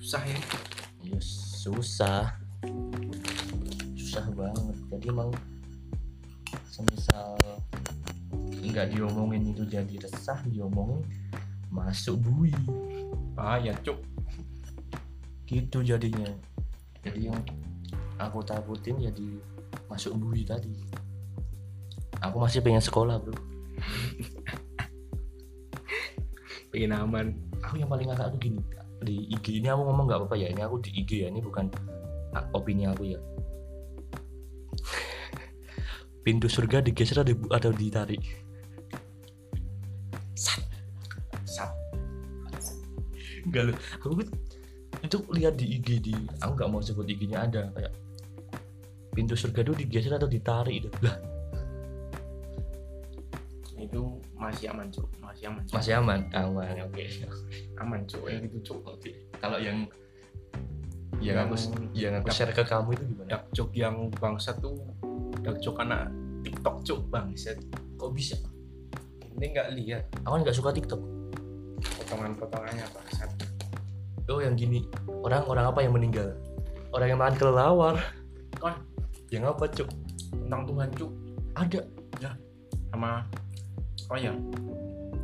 Susah 0.00 0.24
ya. 0.24 0.40
Ya 1.04 1.20
susah 1.20 2.43
susah 4.14 4.30
banget. 4.38 4.76
Jadi 4.94 5.06
emang 5.10 5.34
semisal 6.70 7.34
nggak 8.62 8.94
diomongin 8.94 9.50
itu 9.50 9.66
jadi 9.66 9.90
resah 10.06 10.38
diomongin 10.46 11.02
masuk 11.74 12.22
bui. 12.22 12.54
Bahaya 13.34 13.74
cuk. 13.82 13.98
Gitu 15.50 15.82
jadinya. 15.82 16.30
Jadi 17.02 17.26
yang 17.26 17.42
aku 18.22 18.38
takutin 18.46 19.02
jadi 19.02 19.42
masuk 19.90 20.14
bui 20.14 20.46
tadi. 20.46 20.70
Aku 22.22 22.38
masih 22.38 22.62
pengen 22.62 22.86
sekolah 22.86 23.18
bro. 23.18 23.34
Pengen 26.70 26.94
aman. 26.94 27.34
Aku 27.66 27.82
yang 27.82 27.90
paling 27.90 28.06
ngakak 28.06 28.30
tuh 28.30 28.38
gini. 28.38 28.62
Di 29.02 29.26
IG 29.34 29.58
ini 29.58 29.66
aku 29.74 29.82
ngomong 29.90 30.06
nggak 30.06 30.22
apa-apa 30.22 30.38
ya. 30.38 30.54
Ini 30.54 30.62
aku 30.62 30.78
di 30.86 31.02
IG 31.02 31.26
ya. 31.26 31.34
Ini 31.34 31.42
bukan 31.42 31.66
opini 32.54 32.86
aku 32.86 33.10
ya 33.10 33.18
pintu 36.24 36.48
surga 36.48 36.80
digeser 36.80 37.20
atau 37.20 37.36
atau 37.52 37.70
ditarik? 37.70 38.20
Sat. 40.34 40.64
Enggak 43.44 43.62
loh 43.70 43.76
aku 44.00 44.24
itu 45.04 45.16
lihat 45.36 45.60
di 45.60 45.76
IG 45.76 45.88
di 46.00 46.14
aku 46.40 46.56
nggak 46.56 46.68
mau 46.72 46.80
sebut 46.80 47.04
IG-nya 47.04 47.44
ada 47.44 47.68
kayak 47.76 47.92
pintu 49.12 49.36
surga 49.36 49.60
itu 49.68 49.72
digeser 49.84 50.16
atau 50.16 50.26
ditarik 50.26 50.80
itu 50.80 50.88
lah. 51.04 51.16
Itu 53.76 54.16
masih 54.40 54.72
aman 54.72 54.88
cuk. 54.88 55.06
Masih 55.20 55.44
aman. 55.52 55.60
Cuk. 55.68 55.74
masih 55.76 55.92
aman? 56.00 56.20
Aman 56.32 56.74
oke. 56.88 57.04
Aman 57.76 58.00
cuk. 58.08 58.24
Yang 58.26 58.44
itu 58.48 58.58
cuk. 58.72 58.80
Oke. 58.88 59.12
Kalau 59.38 59.60
yang 59.60 59.84
yang 61.20 61.36
Yang 61.36 61.46
aku 61.46 61.56
yang 61.94 62.12
aku 62.18 62.26
dap- 62.32 62.36
share 62.36 62.52
ke 62.56 62.64
kamu 62.64 62.88
itu 62.96 63.04
gimana? 63.12 63.28
dak 63.28 63.42
cuk 63.54 63.70
yang 63.76 63.94
bangsat 64.18 64.56
tuh 64.58 64.74
dak 65.44 65.60
cuk 65.60 65.76
anak 65.76 66.08
tiktok 66.44 66.76
cuk. 66.84 67.00
Bangsat 67.08 67.58
kok 67.96 68.10
bisa? 68.12 68.36
Ini 69.34 69.44
nggak 69.50 69.68
lihat. 69.76 70.02
Aku 70.24 70.32
kan 70.36 70.40
nggak 70.44 70.56
suka 70.56 70.70
TikTok. 70.72 71.00
Potongan-potongannya 72.00 72.84
bangsat 72.92 73.30
oh 74.28 74.40
yang 74.40 74.54
gini. 74.56 74.84
Orang 75.24 75.44
orang 75.48 75.68
apa 75.72 75.80
yang 75.84 75.92
meninggal? 75.96 76.36
Orang 76.92 77.08
yang 77.12 77.20
makan 77.20 77.36
kelelawar. 77.36 77.96
Kon. 78.60 78.76
yang 79.32 79.50
apa 79.50 79.66
cuk? 79.66 79.88
Tentang 80.30 80.62
Tuhan 80.68 80.88
cuk. 80.94 81.12
Ada. 81.58 81.80
Sama 82.92 83.26
oh 84.12 84.18
ya. 84.20 84.32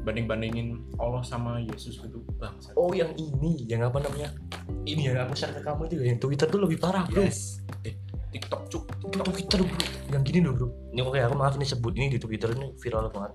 Banding 0.00 0.24
bandingin 0.24 0.68
Allah 0.96 1.20
sama 1.20 1.60
Yesus 1.60 2.00
gitu 2.00 2.24
bangsat 2.40 2.74
oh 2.74 2.90
yang 2.96 3.12
ini. 3.16 3.68
Yang 3.68 3.92
apa 3.92 4.04
namanya? 4.04 4.28
Ini 4.84 5.12
yang 5.12 5.28
aku 5.28 5.36
share 5.36 5.52
ke 5.52 5.60
kamu 5.60 5.92
itu 5.92 5.94
ya, 6.00 6.04
yang 6.08 6.18
Twitter 6.18 6.48
tuh 6.48 6.60
lebih 6.64 6.80
parah 6.80 7.04
bro. 7.06 7.20
Yes. 7.22 7.60
Eh 7.84 7.94
TikTok 8.32 8.66
cuk 8.72 8.84
itu 9.10 9.18
Twitter 9.26 9.60
bro. 9.66 9.78
Yang 10.14 10.22
gini 10.30 10.38
loh 10.46 10.52
bro. 10.54 10.68
Ini 10.94 11.00
oke 11.02 11.18
aku 11.18 11.34
maaf 11.34 11.54
ini 11.58 11.66
sebut 11.66 11.92
ini 11.98 12.06
di 12.14 12.18
Twitter 12.22 12.54
ini 12.54 12.70
viral 12.78 13.10
banget. 13.10 13.32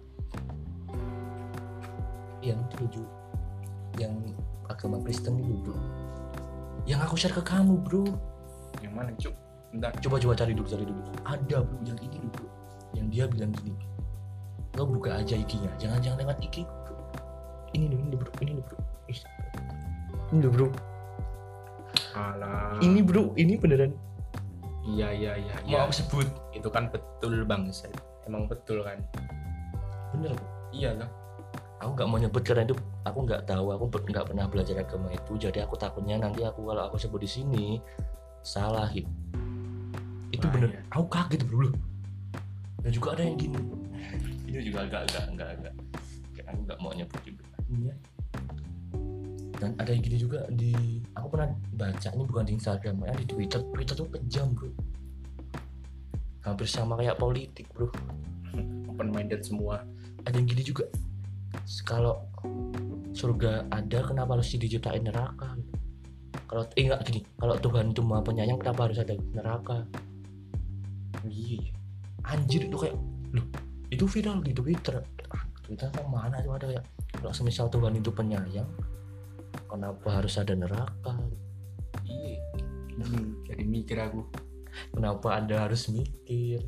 Yang 2.39 2.59
Ju. 2.93 3.03
yang 3.95 4.13
agama 4.67 4.99
Kristen 5.03 5.39
itu 5.39 5.55
bro. 5.63 5.75
Yang 6.87 6.99
aku 7.03 7.15
share 7.19 7.35
ke 7.35 7.43
kamu 7.43 7.75
bro. 7.83 8.03
Yang 8.79 8.93
mana 8.93 9.11
cuk? 9.19 9.35
Bentar. 9.75 9.91
Coba 9.99 10.15
coba 10.19 10.33
cari 10.39 10.51
dulu 10.55 10.67
cari 10.67 10.85
dulu. 10.87 11.01
Ada 11.27 11.57
bro 11.63 11.77
yang 11.83 11.99
ini 11.99 12.27
bro. 12.31 12.47
Yang 12.95 13.05
dia 13.11 13.23
bilang 13.27 13.51
gini. 13.51 13.75
Lo 14.75 14.83
buka 14.87 15.23
aja 15.23 15.35
IG-nya 15.39 15.71
jangan 15.79 15.99
jangan 15.99 16.23
lewat 16.23 16.37
IG 16.39 16.63
bro. 16.63 16.95
Ini 17.75 17.85
loh 17.91 17.97
ini 17.99 18.07
loh 18.15 18.19
bro. 18.23 18.31
Ini 18.39 18.51
loh 18.55 18.63
bro. 18.63 18.77
Ini 20.31 20.39
loh 20.39 20.51
bro. 20.51 20.67
Alah. 22.15 22.79
Ini 22.79 22.99
bro. 23.03 23.23
Ini 23.35 23.53
beneran 23.59 23.91
iya 24.85 25.07
iya 25.11 25.31
iya. 25.37 25.55
Mau 25.65 25.81
iya. 25.81 25.85
aku 25.89 25.93
sebut? 25.93 26.27
Itu 26.53 26.69
kan 26.69 26.93
betul 26.93 27.45
bangsat 27.45 27.91
emang 28.25 28.49
betul 28.49 28.81
kan? 28.81 29.01
Bener 30.13 30.33
bro 30.33 30.55
iya 30.75 30.91
lah. 30.97 31.09
Aku 31.83 31.91
nggak 31.93 32.07
mau 32.07 32.17
nyebut 32.19 32.43
karena 32.43 32.63
itu 32.65 32.75
aku 33.05 33.19
nggak 33.23 33.41
tahu. 33.47 33.65
Aku 33.75 33.85
nggak 33.87 34.25
pernah 34.27 34.45
belajar 34.49 34.75
agama 34.81 35.11
itu. 35.11 35.37
Jadi 35.39 35.61
aku 35.63 35.75
takutnya 35.79 36.19
nanti 36.19 36.43
aku 36.43 36.65
kalau 36.67 36.83
aku 36.87 36.97
sebut 36.99 37.21
di 37.23 37.29
sini 37.29 37.65
salah 38.41 38.89
gitu. 38.91 39.07
Itu 40.33 40.45
bener. 40.51 40.71
Bahaya. 40.75 40.91
aku 40.91 41.05
kaget 41.07 41.41
bro. 41.47 41.69
Dan 42.83 42.91
juga 42.91 43.07
ada 43.17 43.23
yang 43.23 43.37
gini. 43.39 43.59
Ini 44.45 44.59
juga 44.61 44.85
agak 44.87 45.01
agak 45.09 45.49
agak. 45.59 45.73
Kayak 46.35 46.47
aku 46.53 46.59
nggak 46.67 46.79
mau 46.81 46.91
nyebut 46.91 47.21
juga. 47.23 47.43
Iya. 47.71 47.93
Dan 49.55 49.71
ada 49.79 49.89
yang 49.91 50.03
gini 50.03 50.17
juga 50.19 50.43
di 50.51 50.99
aku 51.15 51.27
pernah 51.31 51.49
baca 51.75 52.09
ini 52.11 52.23
bukan 52.27 52.43
di 52.43 52.53
Instagram 52.59 52.95
ya 53.07 53.13
di 53.15 53.25
Twitter. 53.27 53.59
Twitter 53.71 53.95
tuh 53.95 54.07
kejam 54.11 54.51
bro. 54.51 54.69
Hampir 56.43 56.67
sama 56.67 56.99
kayak 56.99 57.17
politik 57.17 57.67
bro. 57.71 57.89
Open 58.91 59.09
minded 59.15 59.41
semua. 59.41 59.81
Ada 60.27 60.35
yang 60.37 60.47
gini 60.47 60.63
juga. 60.63 60.85
Kalau 61.87 62.27
surga 63.15 63.71
ada 63.71 63.99
kenapa 64.03 64.37
harus 64.37 64.51
diciptain 64.51 65.07
neraka? 65.07 65.55
Kalau 66.45 66.63
eh 66.75 66.83
enggak 66.85 67.01
gini. 67.07 67.21
Kalau 67.39 67.55
Tuhan 67.57 67.95
itu 67.95 68.01
maha 68.03 68.21
penyayang 68.21 68.59
kenapa 68.59 68.91
harus 68.91 68.99
ada 68.99 69.15
neraka? 69.33 69.87
Iya 71.25 71.75
anjir 72.29 72.65
itu 72.65 72.77
kayak 72.77 72.95
loh 73.37 73.45
itu 73.93 74.05
viral 74.09 74.41
di 74.41 74.51
Twitter. 74.51 74.97
Twitter 75.61 75.89
kan 75.93 76.05
mana? 76.09 76.41
Tuh 76.41 76.53
ada 76.57 76.65
kayak 76.69 76.85
kalau 77.21 77.33
semisal 77.33 77.69
Tuhan 77.69 77.97
itu 77.97 78.09
penyayang 78.13 78.69
kenapa 79.75 80.07
harus 80.07 80.39
ada 80.39 80.55
neraka? 80.55 81.19
Iya. 82.07 82.39
Jadi 83.51 83.63
mikir 83.67 83.99
aku. 83.99 84.23
Kenapa 84.95 85.35
anda 85.35 85.67
harus 85.67 85.91
mikir? 85.91 86.63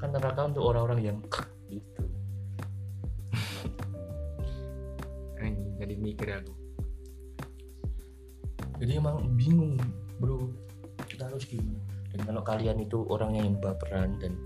Kan 0.00 0.16
neraka 0.16 0.48
untuk 0.48 0.64
orang-orang 0.64 1.00
yang 1.04 1.20
gitu. 1.68 2.02
Jadi 5.80 5.94
mikir 6.00 6.40
aku. 6.40 6.52
Jadi 8.80 8.96
emang 8.96 9.36
bingung 9.36 9.76
bro. 10.16 10.48
Kita 11.04 11.28
harus 11.28 11.44
gimana? 11.44 11.84
Dan 12.16 12.24
kalau 12.24 12.40
kalian 12.40 12.80
itu 12.80 13.04
orangnya 13.12 13.44
yang 13.44 13.60
baperan 13.60 14.16
dan 14.16 14.40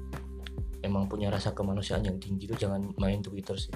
emang 0.83 1.07
punya 1.07 1.31
rasa 1.31 1.55
kemanusiaan 1.55 2.03
yang 2.03 2.19
tinggi 2.19 2.51
itu 2.51 2.59
jangan 2.59 2.83
main 2.99 3.23
Twitter 3.25 3.57
sih 3.57 3.73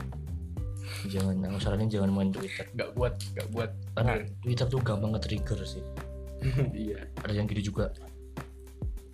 jangan 1.09 1.35
aku 1.48 1.59
saranin 1.61 1.88
jangan 1.90 2.11
main 2.12 2.31
Twitter. 2.33 2.66
Nggak 2.74 2.90
buat 2.96 3.14
nggak 3.35 3.48
buat. 3.55 3.70
Karena 3.94 4.12
Twitter 4.44 4.66
tuh 4.66 4.81
gampang 4.83 5.11
nge-trigger 5.16 5.61
sih. 5.64 5.85
Iya. 6.70 7.03
Ada 7.27 7.33
yang 7.35 7.46
gini 7.51 7.62
juga. 7.62 7.90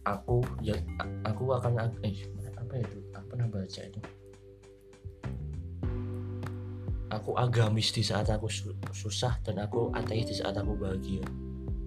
Aku 0.05 0.45
ya 0.61 0.77
aku 1.25 1.57
akan 1.57 1.89
eh 2.05 2.13
apa 2.53 2.75
itu? 2.77 2.99
Aku 3.17 3.27
pernah 3.33 3.49
baca 3.49 3.81
itu. 3.81 4.01
Aku 7.09 7.31
agamis 7.39 7.95
di 7.95 8.03
saat 8.03 8.29
aku 8.29 8.51
su- 8.51 8.77
susah 8.93 9.39
dan 9.47 9.63
aku 9.63 9.89
ateis 9.97 10.29
di 10.29 10.37
saat 10.37 10.59
aku 10.61 10.77
bahagia. 10.77 11.25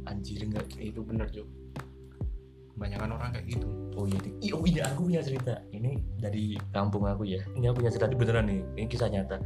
Anjir 0.10 0.42
enggak 0.42 0.72
itu 0.80 1.04
bener 1.04 1.28
juga 1.30 1.52
kebanyakan 2.78 3.10
orang 3.18 3.30
kayak 3.34 3.46
gitu. 3.50 3.68
Oh 3.98 4.06
iya, 4.06 4.20
Ih, 4.38 4.54
oh 4.54 4.62
ini 4.62 4.80
aku 4.86 5.10
punya 5.10 5.22
cerita. 5.26 5.58
Ini 5.74 5.98
dari 6.22 6.54
kampung 6.70 7.10
aku 7.10 7.26
ya. 7.26 7.42
Ini 7.58 7.74
aku 7.74 7.82
punya 7.82 7.90
cerita 7.90 8.06
ini 8.06 8.18
beneran 8.22 8.46
nih. 8.46 8.62
Ini 8.78 8.86
kisah 8.86 9.10
nyata. 9.10 9.42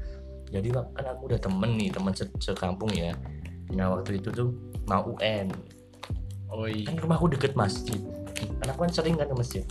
Jadi 0.52 0.68
kan 0.76 1.06
aku 1.08 1.32
udah 1.32 1.40
temen 1.40 1.72
nih, 1.80 1.90
temen 1.90 2.12
se- 2.12 2.36
sekampung 2.44 2.92
ya. 2.92 3.16
Nah 3.72 3.96
waktu 3.96 4.20
itu 4.20 4.30
tuh 4.30 4.52
mau 4.86 5.02
UN. 5.16 5.48
oh 6.52 6.68
iya 6.68 6.92
Kan 6.92 7.00
rumahku 7.00 7.32
deket 7.32 7.56
masjid. 7.56 7.98
Karena 8.60 8.76
aku 8.76 8.84
kan 8.84 8.92
sering 8.92 9.16
kan 9.16 9.32
ke 9.32 9.36
masjid. 9.36 9.64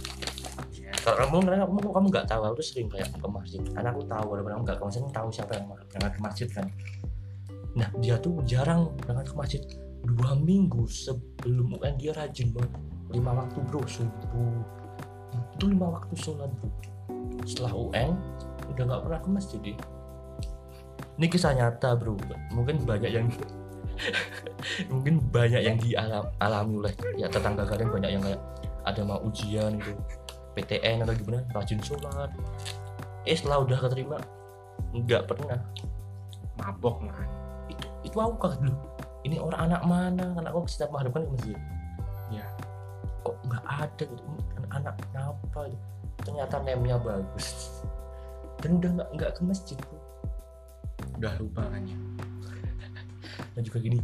Iya. 0.72 0.92
Kalau 1.04 1.16
kamu 1.20 1.36
karena 1.44 1.64
kamu 1.68 1.78
kamu 1.92 2.06
nggak 2.08 2.26
tahu, 2.28 2.42
aku 2.48 2.54
tuh 2.64 2.66
sering 2.72 2.88
kayak 2.88 3.08
ke 3.12 3.28
masjid. 3.28 3.60
Karena 3.76 3.88
aku 3.92 4.02
tahu, 4.08 4.24
walaupun 4.32 4.52
aku 4.56 4.62
nggak 4.64 4.78
ke 4.80 4.84
masjid, 4.88 5.02
tahu 5.12 5.28
siapa 5.28 5.52
yang 5.60 5.66
berangkat 5.68 6.12
ke 6.16 6.20
masjid 6.24 6.48
kan. 6.48 6.66
Nah 7.76 7.88
dia 8.00 8.16
tuh 8.16 8.40
jarang 8.48 8.88
berangkat 9.04 9.26
ke 9.28 9.36
masjid. 9.36 9.62
Dua 10.00 10.32
minggu 10.32 10.88
sebelum 10.88 11.76
UN 11.76 11.94
dia 12.00 12.16
rajin 12.16 12.56
banget. 12.56 12.72
Lima 13.12 13.36
waktu 13.36 13.58
bro, 13.68 13.82
subuh, 13.84 14.64
itu 15.60 15.64
lima 15.68 15.92
waktu 15.92 16.14
sholat 16.16 16.48
bro 16.56 16.70
setelah 17.44 17.72
UN 17.76 18.16
udah 18.72 18.82
nggak 18.86 19.02
pernah 19.04 19.20
ke 19.20 19.28
masjid 19.28 19.60
dia 19.60 19.76
ini 21.20 21.26
kisah 21.28 21.52
nyata 21.52 21.92
bro. 22.00 22.16
Mungkin 22.56 22.88
banyak 22.88 23.12
yang 23.12 23.28
mungkin 24.92 25.20
banyak 25.28 25.60
yang 25.60 25.76
dialami 25.76 26.72
oleh 26.80 26.92
ya 27.20 27.28
tetangga 27.28 27.68
kalian. 27.68 27.92
Banyak 27.92 28.10
yang 28.16 28.22
kayak 28.24 28.40
ada 28.88 29.04
mau 29.04 29.20
ujian 29.20 29.76
gitu. 29.76 29.92
PTN 30.56 31.04
atau 31.04 31.12
gimana 31.12 31.44
rajin 31.52 31.78
sholat. 31.84 32.32
Eh 33.28 33.36
setelah 33.36 33.60
udah 33.68 33.76
keterima. 33.76 34.16
Nggak 34.96 35.28
pernah. 35.28 35.60
Mabok 36.56 37.04
man. 37.04 37.28
Itu 37.68 37.86
itu 38.08 38.16
aku 38.16 38.40
kaget 38.40 38.64
dulu 38.64 38.90
ini 39.24 39.36
orang 39.36 39.68
anak 39.68 39.82
mana? 39.84 40.26
Anak 40.40 40.52
aku 40.56 40.64
setiap 40.64 40.96
maghrib 40.96 41.12
kan 41.12 41.28
ke 41.28 41.32
masjid. 41.36 41.56
Ya. 42.32 42.46
Kok 43.20 43.36
nggak 43.44 43.64
ada 43.68 44.04
gitu? 44.08 44.22
Ini 44.24 44.68
anak 44.72 44.94
kenapa 45.04 45.60
gitu. 45.68 45.86
ternyata 46.20 46.54
nemnya 46.64 46.96
bagus. 47.00 47.80
Dan 48.64 48.80
udah 48.80 48.90
nggak 49.00 49.08
nggak 49.16 49.30
ke 49.36 49.42
masjid 49.44 49.76
bro. 49.76 49.99
Udah 51.20 51.32
lupa 51.36 51.62
kan 51.68 51.84
ya 51.84 51.98
dan 53.52 53.60
juga 53.60 53.78
gini 53.84 54.00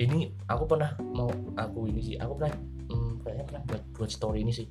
ini 0.00 0.32
aku 0.48 0.64
pernah 0.64 0.96
mau 1.12 1.28
aku 1.58 1.90
ini 1.92 2.00
sih 2.00 2.16
aku 2.16 2.40
pernah 2.40 2.54
hmm, 2.90 3.12
kayaknya 3.22 3.44
pernah 3.46 3.62
buat 3.68 3.82
buat 3.94 4.10
story 4.10 4.40
ini 4.42 4.52
sih. 4.52 4.66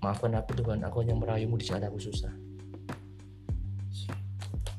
Maafkan 0.00 0.32
aku 0.32 0.56
Tuhan 0.56 0.80
aku 0.80 1.04
hanya 1.04 1.12
merayumu 1.12 1.60
di 1.60 1.68
saat 1.68 1.84
aku 1.84 2.00
susah. 2.00 2.32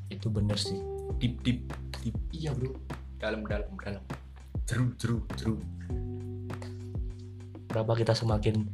Itu 0.09 0.27
bener 0.33 0.57
sih. 0.57 0.81
Deep 1.21 1.45
deep 1.45 1.69
deep. 2.01 2.17
Iya 2.33 2.57
bro. 2.57 2.73
Dalam 3.21 3.45
dalam 3.45 3.69
dalam. 3.77 4.03
Jeru 4.65 4.97
jeru 4.97 5.17
jeru. 5.37 5.55
Kenapa 7.69 7.93
kita 7.95 8.17
semakin 8.17 8.67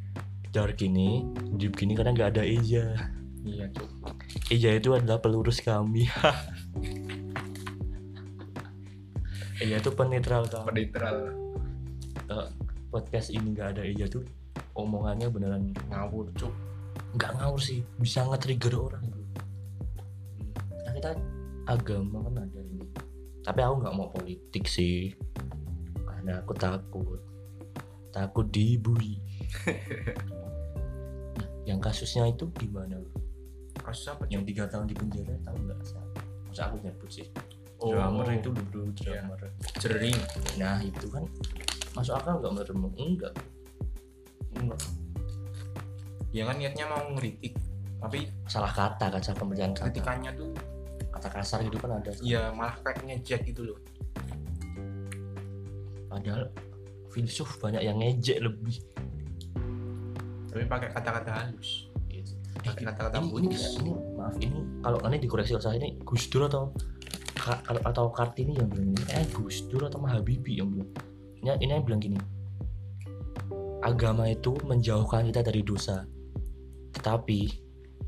dark 0.56 0.80
ini 0.82 1.28
deep 1.60 1.76
gini 1.76 1.94
karena 1.94 2.16
nggak 2.16 2.40
ada 2.40 2.44
Eja? 2.48 3.12
Iya 3.44 3.68
cuk. 3.76 3.92
Eja 4.48 4.72
itu 4.72 4.96
adalah 4.96 5.20
pelurus 5.20 5.60
kami 5.60 6.08
Eja 9.58 9.82
itu 9.82 9.90
penetral 9.90 10.46
kami 10.46 10.86
penetral. 10.86 11.34
Eh, 12.30 12.48
podcast 12.94 13.34
ini 13.34 13.58
nggak 13.58 13.74
ada 13.74 13.82
Eja 13.82 14.06
tuh 14.06 14.22
omongannya 14.78 15.34
beneran 15.34 15.74
ngawur 15.90 16.30
cuk. 16.38 16.54
Nggak 17.18 17.42
ngawur 17.42 17.58
sih 17.58 17.82
bisa 17.98 18.22
nge-trigger 18.30 18.78
orang. 18.78 19.02
Nah, 20.86 20.94
kita 20.94 21.18
agama 21.66 22.30
kan 22.30 22.46
ada 22.46 22.62
ini. 22.62 22.86
Tapi 23.42 23.60
aku 23.66 23.76
nggak 23.82 23.96
mau 23.98 24.14
politik 24.14 24.70
sih 24.70 25.18
karena 26.06 26.38
aku 26.38 26.54
takut. 26.54 27.22
Takut 28.14 28.46
dibully. 28.54 29.18
Nah, 31.38 31.50
yang 31.70 31.78
kasusnya 31.78 32.26
itu 32.30 32.50
gimana? 32.58 32.98
Kasus 33.78 34.10
apa 34.10 34.26
yang 34.34 34.42
tiga 34.42 34.66
tahun 34.66 34.90
di 34.90 34.96
penjara 34.98 35.38
tahu 35.46 35.58
nggak? 35.66 35.80
Masa 36.50 36.74
aku 36.74 36.82
nyebut 36.82 37.10
sih 37.14 37.28
Oh. 37.78 37.94
drummer 37.94 38.26
itu 38.34 38.50
loh, 38.50 38.66
bro 38.74 38.90
drummer. 38.98 39.40
Jering. 39.78 40.18
Nah 40.58 40.82
itu 40.82 41.06
kan 41.14 41.24
masuk 41.94 42.18
akal 42.18 42.42
nggak 42.42 42.52
menurutmu 42.54 42.90
enggak. 42.98 43.34
Enggak. 44.58 44.82
Dia 46.34 46.44
kan 46.50 46.56
niatnya 46.58 46.86
mau 46.90 47.06
ngeritik 47.14 47.54
tapi 47.98 48.30
salah 48.46 48.70
kata 48.70 49.10
kan 49.10 49.22
salah 49.26 49.38
pembacaan 49.42 49.74
kata. 49.74 49.90
kritikannya 49.90 50.32
tuh 50.38 50.54
kata 51.10 51.28
kasar 51.34 51.60
gitu 51.66 51.78
kan 51.82 51.98
ada. 51.98 52.14
Ya 52.22 52.54
malah 52.54 52.78
kayak 52.86 53.02
ngejek 53.06 53.42
gitu 53.50 53.74
loh. 53.74 53.80
Padahal 56.10 56.50
filsuf 57.10 57.58
banyak 57.58 57.82
yang 57.82 57.98
ngejek 57.98 58.42
lebih. 58.42 58.78
Tapi 60.54 60.64
pakai 60.66 60.90
kata-kata 60.94 61.30
halus. 61.30 61.90
Pakai 62.58 62.84
kata-kata 62.90 63.22
ini, 63.22 63.54
ini, 63.54 63.58
ini 63.58 63.92
maaf 64.18 64.36
ini 64.42 64.60
kalau 64.82 64.98
nanti 65.00 65.18
dikoreksi 65.24 65.56
kalau 65.56 65.64
saya 65.64 65.78
ini 65.78 66.02
Gus 66.02 66.26
Dur 66.28 66.50
atau 66.50 66.74
atau 67.68 68.12
Kartini 68.12 68.58
yang 68.58 68.68
bilang 68.68 68.92
ini 68.96 69.04
eh 69.14 69.26
Gus 69.32 69.68
Dur 69.72 69.88
atau 69.88 70.00
Mahabibi 70.02 70.60
yang 70.60 70.72
bilang. 70.72 70.92
Ini, 71.38 71.50
ini 71.62 71.72
yang 71.72 71.86
bilang 71.86 72.02
gini 72.02 72.20
agama 73.88 74.28
itu 74.28 74.52
menjauhkan 74.68 75.30
kita 75.30 75.42
dari 75.46 75.62
dosa. 75.62 76.04
Tetapi 76.92 77.40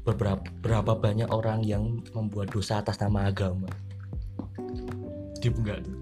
beberapa 0.03 0.43
berapa 0.59 0.97
banyak 0.97 1.29
orang 1.29 1.63
yang 1.63 2.03
membuat 2.11 2.51
dosa 2.51 2.83
atas 2.83 2.97
nama 2.99 3.29
agama. 3.29 3.69
Deep 5.39 5.55
enggak 5.55 5.85
tuh? 5.87 5.97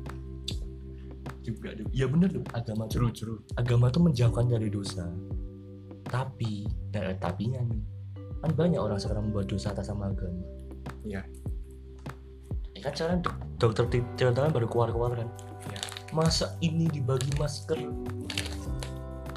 Deep 1.46 1.56
enggak 1.62 1.74
tuh? 1.84 1.86
Ya 1.92 2.06
bener 2.10 2.30
tuh. 2.34 2.44
Agama 2.58 2.90
tuh 2.90 3.12
jeru 3.14 3.36
agama 3.54 3.94
tuh 3.94 4.02
menjauhkan 4.08 4.50
dari 4.50 4.72
dosa. 4.72 5.06
Tapi 6.08 6.66
nah, 6.96 7.14
tapinya 7.20 7.62
nih 7.62 7.84
kan 8.38 8.54
banyak 8.54 8.78
orang 8.78 9.02
sekarang 9.02 9.30
membuat 9.30 9.50
dosa 9.50 9.74
atas 9.74 9.94
nama 9.94 10.10
agama. 10.10 10.46
Iya. 11.04 11.22
Ya 12.78 12.80
kan 12.86 12.94
sekarang 12.94 13.20
dok- 13.26 13.42
dokter 13.58 13.86
Tirta 13.90 14.40
kan 14.46 14.54
baru 14.54 14.70
keluar-keluar 14.70 15.18
kan? 15.18 15.30
Iya. 15.66 15.80
masa 16.14 16.54
ini 16.62 16.86
dibagi 16.88 17.34
masker? 17.36 17.82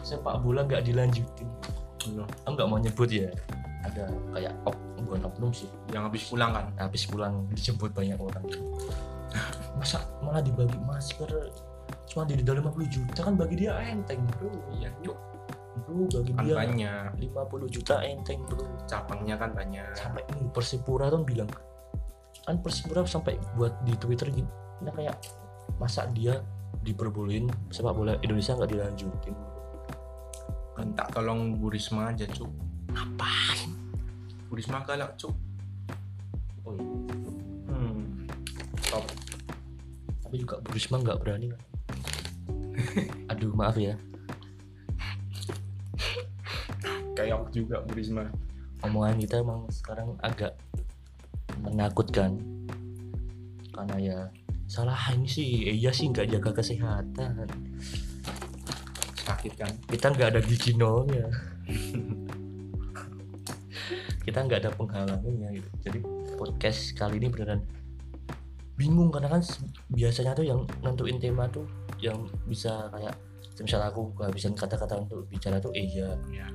Sepak 0.05 0.45
bola 0.45 0.69
nggak 0.69 0.85
dilanjutin? 0.85 1.49
Loh, 2.13 2.29
aku 2.45 2.53
nggak 2.53 2.69
mau 2.69 2.77
nyebut 2.77 3.09
ya. 3.09 3.33
Ada 3.81 4.13
kayak 4.37 4.53
op, 4.69 4.77
bukan 5.09 5.25
oknum 5.25 5.51
sih. 5.57 5.69
Yang 5.89 6.03
habis 6.13 6.23
pulang 6.29 6.51
kan? 6.53 6.67
Habis 6.77 7.03
pulang 7.09 7.49
dijemput 7.53 7.97
banyak 7.97 8.21
orang. 8.21 8.45
Masa 9.81 10.05
malah 10.21 10.45
dibagi 10.45 10.77
masker 10.85 11.31
cuma 12.11 12.27
di 12.27 12.43
dalam 12.43 12.67
50 12.67 12.91
juta 12.91 13.21
kan 13.23 13.35
bagi 13.39 13.55
dia 13.67 13.73
enteng 13.81 14.21
bro. 14.37 14.51
Iya 14.75 14.91
cuk. 15.01 15.19
Bro 15.87 16.11
bagi 16.11 16.31
kan 16.35 16.43
dia 16.45 16.55
banyak. 16.59 17.09
50 17.31 17.71
juta 17.71 17.95
enteng 18.03 18.41
bro. 18.51 18.67
Cabangnya 18.85 19.39
kan 19.39 19.55
banyak. 19.55 19.95
Sampai 19.95 20.27
Persipura 20.51 21.07
tuh 21.09 21.23
bilang 21.23 21.49
kan 22.45 22.57
Persipura 22.61 23.05
sampai 23.05 23.37
buat 23.57 23.73
di 23.85 23.95
Twitter 24.01 24.33
gitu 24.33 24.51
nah 24.81 24.93
kayak 24.97 25.17
masa 25.77 26.09
dia 26.13 26.41
diperbolehin 26.81 27.53
sepak 27.69 27.93
bola 27.93 28.17
Indonesia 28.25 28.57
nggak 28.57 28.71
dilanjutin? 28.73 29.37
Kan 30.73 30.97
tak 30.97 31.13
tolong 31.13 31.61
Bu 31.61 31.69
Risma 31.69 32.09
aja 32.09 32.25
cuk. 32.25 32.49
Ngapain? 32.97 33.69
Bu 34.49 34.57
Risma 34.57 34.81
galak 34.89 35.13
cuk. 35.21 35.35
Oh 36.65 36.73
iya. 36.77 36.85
hmm. 37.69 38.01
top 38.89 39.05
tapi 40.25 40.37
juga 40.47 40.63
Bu 40.63 40.71
Risma 40.77 40.97
nggak 41.03 41.19
berani 41.25 41.47
kan 41.51 41.63
aduh 43.35 43.53
maaf 43.53 43.77
ya. 43.77 43.95
Kayak 47.13 47.53
juga 47.53 47.85
Bu 47.85 47.93
Risma. 47.93 48.25
Omongan 48.81 49.21
kita 49.21 49.45
emang 49.45 49.69
sekarang 49.69 50.17
agak 50.25 50.57
menakutkan. 51.63 52.41
Karena 53.71 53.97
ya 54.01 54.19
salah 54.67 54.99
ini 55.15 55.29
sih. 55.29 55.71
Iya 55.77 55.95
sih 55.95 56.11
nggak 56.11 56.37
jaga 56.37 56.51
kesehatan. 56.61 57.49
Sakit 59.25 59.53
kan? 59.57 59.73
Kita 59.89 60.13
nggak 60.13 60.29
ada 60.37 60.41
gigi 60.43 60.75
nolnya. 60.77 61.29
Kita 64.27 64.39
nggak 64.47 64.61
ada 64.67 64.71
penghalangnya 64.77 65.49
gitu. 65.55 65.69
Jadi 65.85 65.99
podcast 66.37 66.95
kali 66.97 67.21
ini 67.21 67.29
beneran 67.29 67.63
bingung. 68.75 69.13
Karena 69.13 69.29
kan 69.29 69.43
biasanya 69.93 70.33
tuh 70.35 70.47
yang 70.47 70.67
nentuin 70.83 71.21
tema 71.21 71.49
tuh 71.49 71.65
yang 72.01 72.29
bisa 72.49 72.89
kayak 72.93 73.17
misalnya 73.61 73.93
aku 73.93 74.17
kehabisan 74.17 74.57
kata-kata 74.57 75.05
untuk 75.05 75.29
bicara 75.29 75.61
tuh 75.61 75.69
iya. 75.77 76.17
Ya 76.33 76.49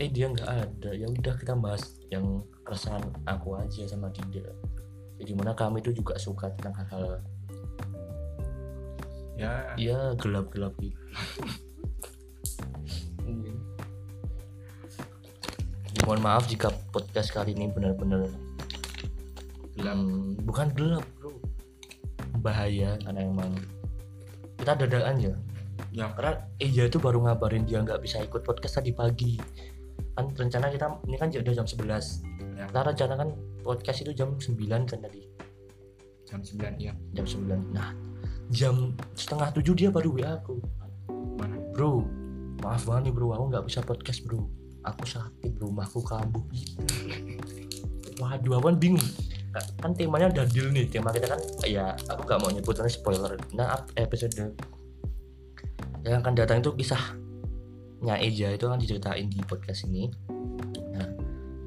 eh 0.00 0.08
dia 0.08 0.32
nggak 0.32 0.48
ada. 0.48 0.90
Ya 0.96 1.06
udah 1.06 1.34
kita 1.36 1.52
bahas 1.60 2.00
yang 2.08 2.40
keresahan 2.64 3.04
aku 3.28 3.52
aja 3.60 3.84
sama 3.84 4.08
Dinda. 4.08 4.48
Jadi 5.20 5.36
mana 5.36 5.52
kami 5.52 5.84
itu 5.84 5.92
juga 5.92 6.16
suka 6.16 6.48
tentang 6.56 6.72
hal-hal 6.80 7.20
ya. 9.36 9.52
Ya 9.76 10.00
gelap-gelap 10.16 10.72
gitu. 10.80 10.96
Mohon 16.08 16.20
maaf 16.24 16.48
jika 16.48 16.72
podcast 16.96 17.36
kali 17.36 17.52
ini 17.52 17.68
benar-benar 17.68 18.24
gelap. 19.76 20.00
Hmm, 20.00 20.32
bukan 20.48 20.72
gelap 20.72 21.04
bro. 21.20 21.36
Bahaya 22.40 22.96
karena 23.04 23.20
emang 23.20 23.52
kita 24.56 24.80
dadakan 24.80 25.16
ya. 25.20 25.34
Ya. 25.92 26.08
Karena 26.16 26.40
Eja 26.56 26.88
itu 26.88 26.96
baru 26.96 27.20
ngabarin 27.28 27.68
dia 27.68 27.84
nggak 27.84 28.00
bisa 28.00 28.24
ikut 28.24 28.40
podcast 28.40 28.80
tadi 28.80 28.96
pagi 28.96 29.36
kan 30.20 30.26
rencana 30.36 30.66
kita 30.68 30.86
ini 31.08 31.16
kan 31.16 31.28
udah 31.32 31.54
jam 31.56 31.66
11 31.66 32.28
Ya. 32.60 32.68
kita 32.68 32.80
rencana 32.92 33.14
kan 33.16 33.28
podcast 33.64 34.04
itu 34.04 34.12
jam 34.12 34.36
9 34.36 34.84
kan 34.84 34.98
tadi. 35.00 35.24
Jam 36.28 36.44
9 36.44 36.76
ya 36.76 36.92
jam 37.16 37.24
9 37.24 37.72
nah 37.72 37.96
jam 38.52 38.92
setengah 39.16 39.48
tujuh 39.56 39.72
dia 39.72 39.88
baru 39.88 40.12
WA 40.12 40.36
aku. 40.36 40.60
Mana? 41.40 41.56
Bro 41.72 42.04
maaf 42.60 42.84
banget 42.84 43.10
nih 43.10 43.12
bro. 43.16 43.32
Aku 43.32 43.44
nggak 43.48 43.64
bisa 43.64 43.80
podcast 43.80 44.20
bro. 44.24 44.44
Aku 44.84 45.04
sakit 45.08 45.56
rumahku 45.60 46.00
kambuh. 46.04 46.44
Waduh 48.20 48.52
aku 48.60 48.64
kan 48.72 48.76
bingung. 48.76 49.08
Ka- 49.50 49.70
kan 49.80 49.90
temanya 49.96 50.28
udah 50.30 50.44
deal 50.52 50.68
nih. 50.68 50.84
Tema 50.88 51.10
kita 51.12 51.32
kan 51.32 51.40
ya 51.64 51.96
aku 52.08 52.28
nggak 52.28 52.38
mau 52.40 52.50
nyebut 52.52 52.76
spoiler. 52.92 53.36
Nah 53.56 53.80
episode 53.96 54.32
yang 56.04 56.20
akan 56.24 56.32
datang 56.36 56.64
itu 56.64 56.72
kisahnya 58.00 58.16
Eja 58.24 58.48
itu 58.56 58.64
kan 58.64 58.80
diceritain 58.80 59.28
di 59.28 59.38
podcast 59.44 59.84
ini. 59.84 60.08
Nah 60.96 61.08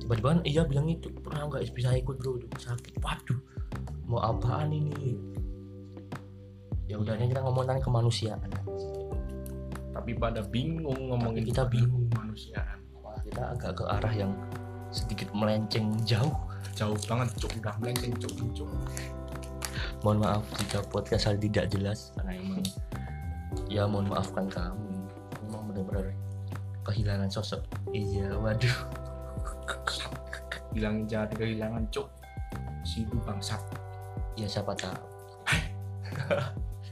tiba-tiba 0.02 0.28
kan 0.34 0.41
Eja 0.41 0.65
bilang 0.65 0.89
itu 0.89 1.13
pernah 1.22 1.46
nggak 1.46 1.69
bisa 1.69 1.93
ikut 1.93 2.17
bro? 2.17 2.41
Sakit 2.58 2.98
waduh 3.06 3.39
mau 4.10 4.17
apaan 4.17 4.74
ini? 4.74 5.13
Ya 6.89 6.98
udahnya 6.98 7.30
kita 7.30 7.46
ngomong 7.46 7.69
tentang 7.69 7.86
kemanusiaan. 7.86 8.50
Tapi 9.93 10.12
pada 10.17 10.41
bingung 10.41 11.13
ngomongin 11.13 11.46
kita 11.46 11.69
bingung. 11.69 12.10
kemanusiaan. 12.10 12.82
Wah, 13.06 13.15
kita 13.22 13.54
agak 13.54 13.78
ke 13.78 13.84
arah 13.86 14.13
yang 14.13 14.34
sedikit 14.89 15.30
melenceng 15.38 15.93
jauh. 16.02 16.34
jauh 16.74 16.98
banget 17.06 17.30
cuk. 17.38 17.54
Udah 17.62 17.78
melenceng 17.78 18.17
cuk 18.17 18.34
cuk 18.58 18.69
Mohon 20.02 20.17
maaf 20.26 20.43
jika 20.58 20.82
podcast 20.89 21.30
hal 21.30 21.38
tidak 21.38 21.69
jelas 21.69 22.10
karena 22.17 22.41
emang 22.41 22.65
ya 23.69 23.86
mohon 23.86 24.10
maafkan 24.10 24.50
kami. 24.50 24.98
Memang 25.46 25.69
benar-benar 25.69 26.22
kehilangan 26.84 27.30
sosok. 27.32 27.63
Iya, 27.91 28.36
waduh. 28.39 28.78
bilang 30.74 31.06
jangan 31.06 31.30
kehilangan 31.38 31.86
cuk 31.93 32.10
si 32.82 33.06
itu 33.06 33.13
bangsat 33.22 33.62
Ya 34.34 34.50
siapa 34.50 34.74
tahu. 34.74 34.98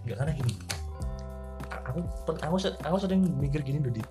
Enggak 0.05 0.17
karena 0.21 0.33
gini. 0.37 0.53
aku 1.91 1.99
aku 2.29 2.55
aku 2.85 2.97
sering 3.01 3.25
mikir 3.41 3.59
gini 3.65 3.83
loh 3.83 3.91
dit 3.91 4.05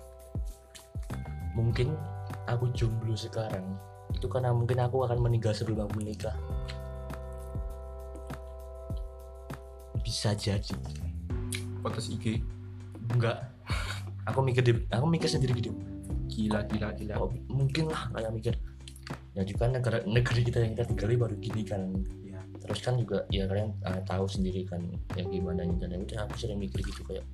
mungkin 1.57 1.97
aku 2.45 2.69
jomblo 2.77 3.15
sekarang 3.17 3.63
itu 4.11 4.27
karena 4.27 4.53
mungkin 4.53 4.79
aku 4.79 5.03
akan 5.07 5.17
meninggal 5.17 5.55
sebelum 5.55 5.87
aku 5.87 6.03
menikah 6.03 6.35
bisa 10.03 10.35
jadi 10.35 10.75
Potes 11.81 12.11
IG 12.13 12.45
enggak 13.11 13.50
aku 14.25 14.39
mikir 14.45 14.61
di, 14.61 14.73
aku 14.89 15.05
mikir 15.09 15.29
sendiri 15.29 15.57
gitu. 15.57 15.73
Gila 16.31 16.63
gila 16.69 16.93
gila. 16.95 17.13
Oh, 17.19 17.29
mungkin 17.49 17.89
lah 17.89 18.09
kayak 18.13 18.31
mikir. 18.33 18.53
Jadi 19.31 19.51
kan 19.55 19.71
negara 19.71 20.03
negeri 20.03 20.41
kita 20.43 20.59
yang 20.63 20.71
kita 20.75 20.85
tinggali 20.91 21.15
baru 21.17 21.35
gini 21.39 21.63
kan. 21.65 21.81
Ya 22.23 22.39
terus 22.61 22.79
kan 22.85 22.95
juga 22.99 23.25
ya 23.33 23.49
kalian 23.49 23.73
ah, 23.87 23.99
tahu 24.05 24.29
sendiri 24.29 24.67
kan 24.69 24.85
ya 25.17 25.25
gimana 25.25 25.65
nih 25.65 25.77
dan 25.81 25.89
ya 25.97 25.99
udah 25.99 26.19
aku 26.29 26.35
sering 26.37 26.61
mikir 26.61 26.85
gitu 26.85 27.01
kayak 27.09 27.25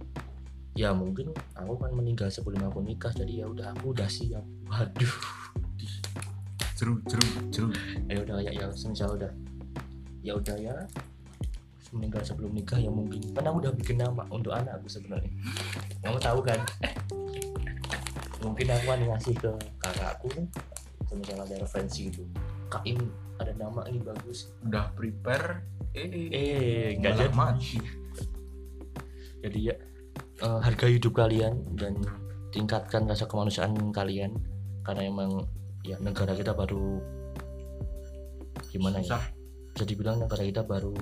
ya 0.78 0.94
mungkin 0.94 1.34
aku 1.58 1.74
kan 1.76 1.92
meninggal 1.92 2.30
sebelum 2.30 2.70
aku 2.70 2.86
nikah 2.86 3.10
jadi 3.12 3.44
ya 3.44 3.46
udah 3.50 3.76
aku 3.76 3.92
udah 3.92 4.08
siap. 4.08 4.46
Waduh. 4.72 5.16
Jeru 6.78 7.02
jeru 7.10 7.26
jeru 7.50 7.68
ya 8.06 8.22
udah 8.22 8.38
ya 8.46 8.52
ya 8.54 8.66
semisal 8.72 9.18
udah. 9.18 9.32
Ya 10.22 10.34
udah 10.38 10.56
ya 10.60 10.76
meninggal 11.96 12.22
sebelum 12.22 12.54
nikah 12.54 12.78
ya 12.78 12.94
mungkin. 12.94 13.22
Kan 13.34 13.46
aku 13.50 13.58
udah 13.66 13.74
bikin 13.74 13.98
nama 14.00 14.24
untuk 14.30 14.54
anakku 14.54 14.86
sebenarnya 14.86 15.34
kamu 16.02 16.18
tahu 16.22 16.40
kan? 16.46 16.60
Mungkin 18.44 18.68
aku 18.70 18.86
akan 18.88 19.02
ngasih 19.14 19.36
ke 19.38 19.52
kakakku 19.82 20.30
semisal 21.08 21.40
ada 21.42 21.56
referensi 21.64 22.12
gitu. 22.12 22.24
Kak 22.68 22.84
ini 22.84 23.08
ada 23.40 23.56
nama 23.56 23.88
ini 23.88 24.04
bagus. 24.04 24.52
Udah 24.62 24.92
prepare 24.94 25.64
eh 25.96 26.30
eh 26.30 26.88
nggak 27.00 27.14
jadi. 27.16 27.34
mati. 27.34 27.80
Jadi 29.42 29.60
ya 29.72 29.76
eh, 30.44 30.60
harga 30.62 30.86
hidup 30.86 31.16
kalian 31.16 31.64
dan 31.80 31.98
tingkatkan 32.52 33.08
rasa 33.08 33.26
kemanusiaan 33.26 33.74
kalian. 33.96 34.36
Karena 34.84 35.04
emang 35.08 35.48
ya 35.84 36.00
negara 36.00 36.36
kita 36.36 36.52
baru 36.52 37.00
gimana 38.70 39.00
ya? 39.02 39.16
Susah. 39.18 39.24
Bisa 39.74 39.84
dibilang 39.88 40.18
negara 40.20 40.44
kita 40.44 40.62
baru 40.64 40.94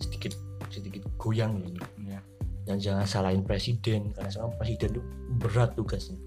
sedikit 0.00 0.34
sedikit 0.72 1.04
goyang 1.20 1.60
gitu 1.60 1.84
ya 2.08 2.18
dan 2.62 2.78
jangan 2.78 3.06
salahin 3.06 3.42
presiden 3.42 4.14
karena 4.14 4.30
sekarang 4.30 4.54
presiden 4.58 4.88
tuh 4.98 5.04
berat 5.42 5.74
tugasnya. 5.74 6.18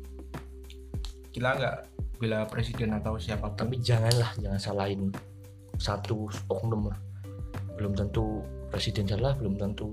Kita 1.32 1.56
nggak 1.56 1.78
bela 2.20 2.48
presiden 2.48 2.96
atau 2.96 3.20
siapa 3.20 3.52
pun? 3.52 3.60
Tapi 3.60 3.80
janganlah 3.84 4.32
jangan 4.40 4.60
salahin 4.60 5.12
satu 5.80 6.32
oknum. 6.48 6.92
Lah 6.92 7.00
belum 7.76 7.92
tentu 7.92 8.40
presiden 8.72 9.04
salah 9.04 9.36
belum 9.36 9.60
tentu 9.60 9.92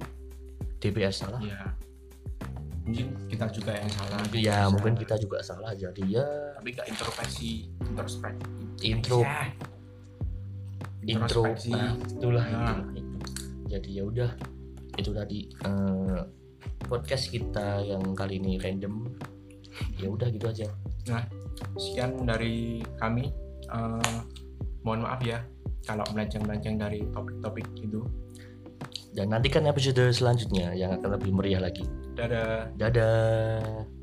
DPR 0.79 1.11
salah. 1.11 1.43
Ya 1.43 1.75
mungkin 2.83 3.15
kita 3.31 3.47
juga 3.55 3.79
yang 3.79 3.91
salah. 3.91 4.19
Mungkin 4.27 4.41
ya 4.43 4.59
Bisa. 4.67 4.73
mungkin 4.75 4.95
kita 4.99 5.15
juga 5.19 5.39
salah. 5.43 5.71
Jadi 5.75 6.03
ya 6.19 6.27
tapi 6.59 6.69
nggak 6.75 6.89
introspeksi 6.91 7.71
introspeksi 7.87 8.87
intro. 8.87 9.23
Intro. 11.03 11.43
Nah, 11.75 11.95
itulah 11.99 12.45
Nah. 12.47 12.79
itu 12.95 13.19
jadi 13.67 13.91
ya 13.91 14.03
udah 14.07 14.31
itu 14.99 15.11
tadi 15.13 15.49
eh, 15.49 16.21
podcast 16.87 17.33
kita 17.33 17.83
yang 17.85 18.13
kali 18.13 18.39
ini 18.41 18.61
random. 18.61 19.09
Ya 19.97 20.13
udah 20.13 20.29
gitu 20.29 20.47
aja. 20.51 20.69
Sekian 21.79 22.29
dari 22.29 22.85
kami. 23.01 23.33
Eh, 23.73 24.19
mohon 24.83 25.07
maaf 25.07 25.23
ya 25.23 25.47
kalau 25.87 26.03
melenceng-melenceng 26.11 26.77
dari 26.77 27.07
topik-topik 27.15 27.67
itu. 27.79 28.03
Dan 29.13 29.29
nantikan 29.29 29.69
episode 29.69 30.09
selanjutnya 30.11 30.73
yang 30.73 30.97
akan 30.97 31.21
lebih 31.21 31.37
meriah 31.37 31.61
lagi. 31.61 31.85
Dadah. 32.17 32.73
Dadah 32.77 34.02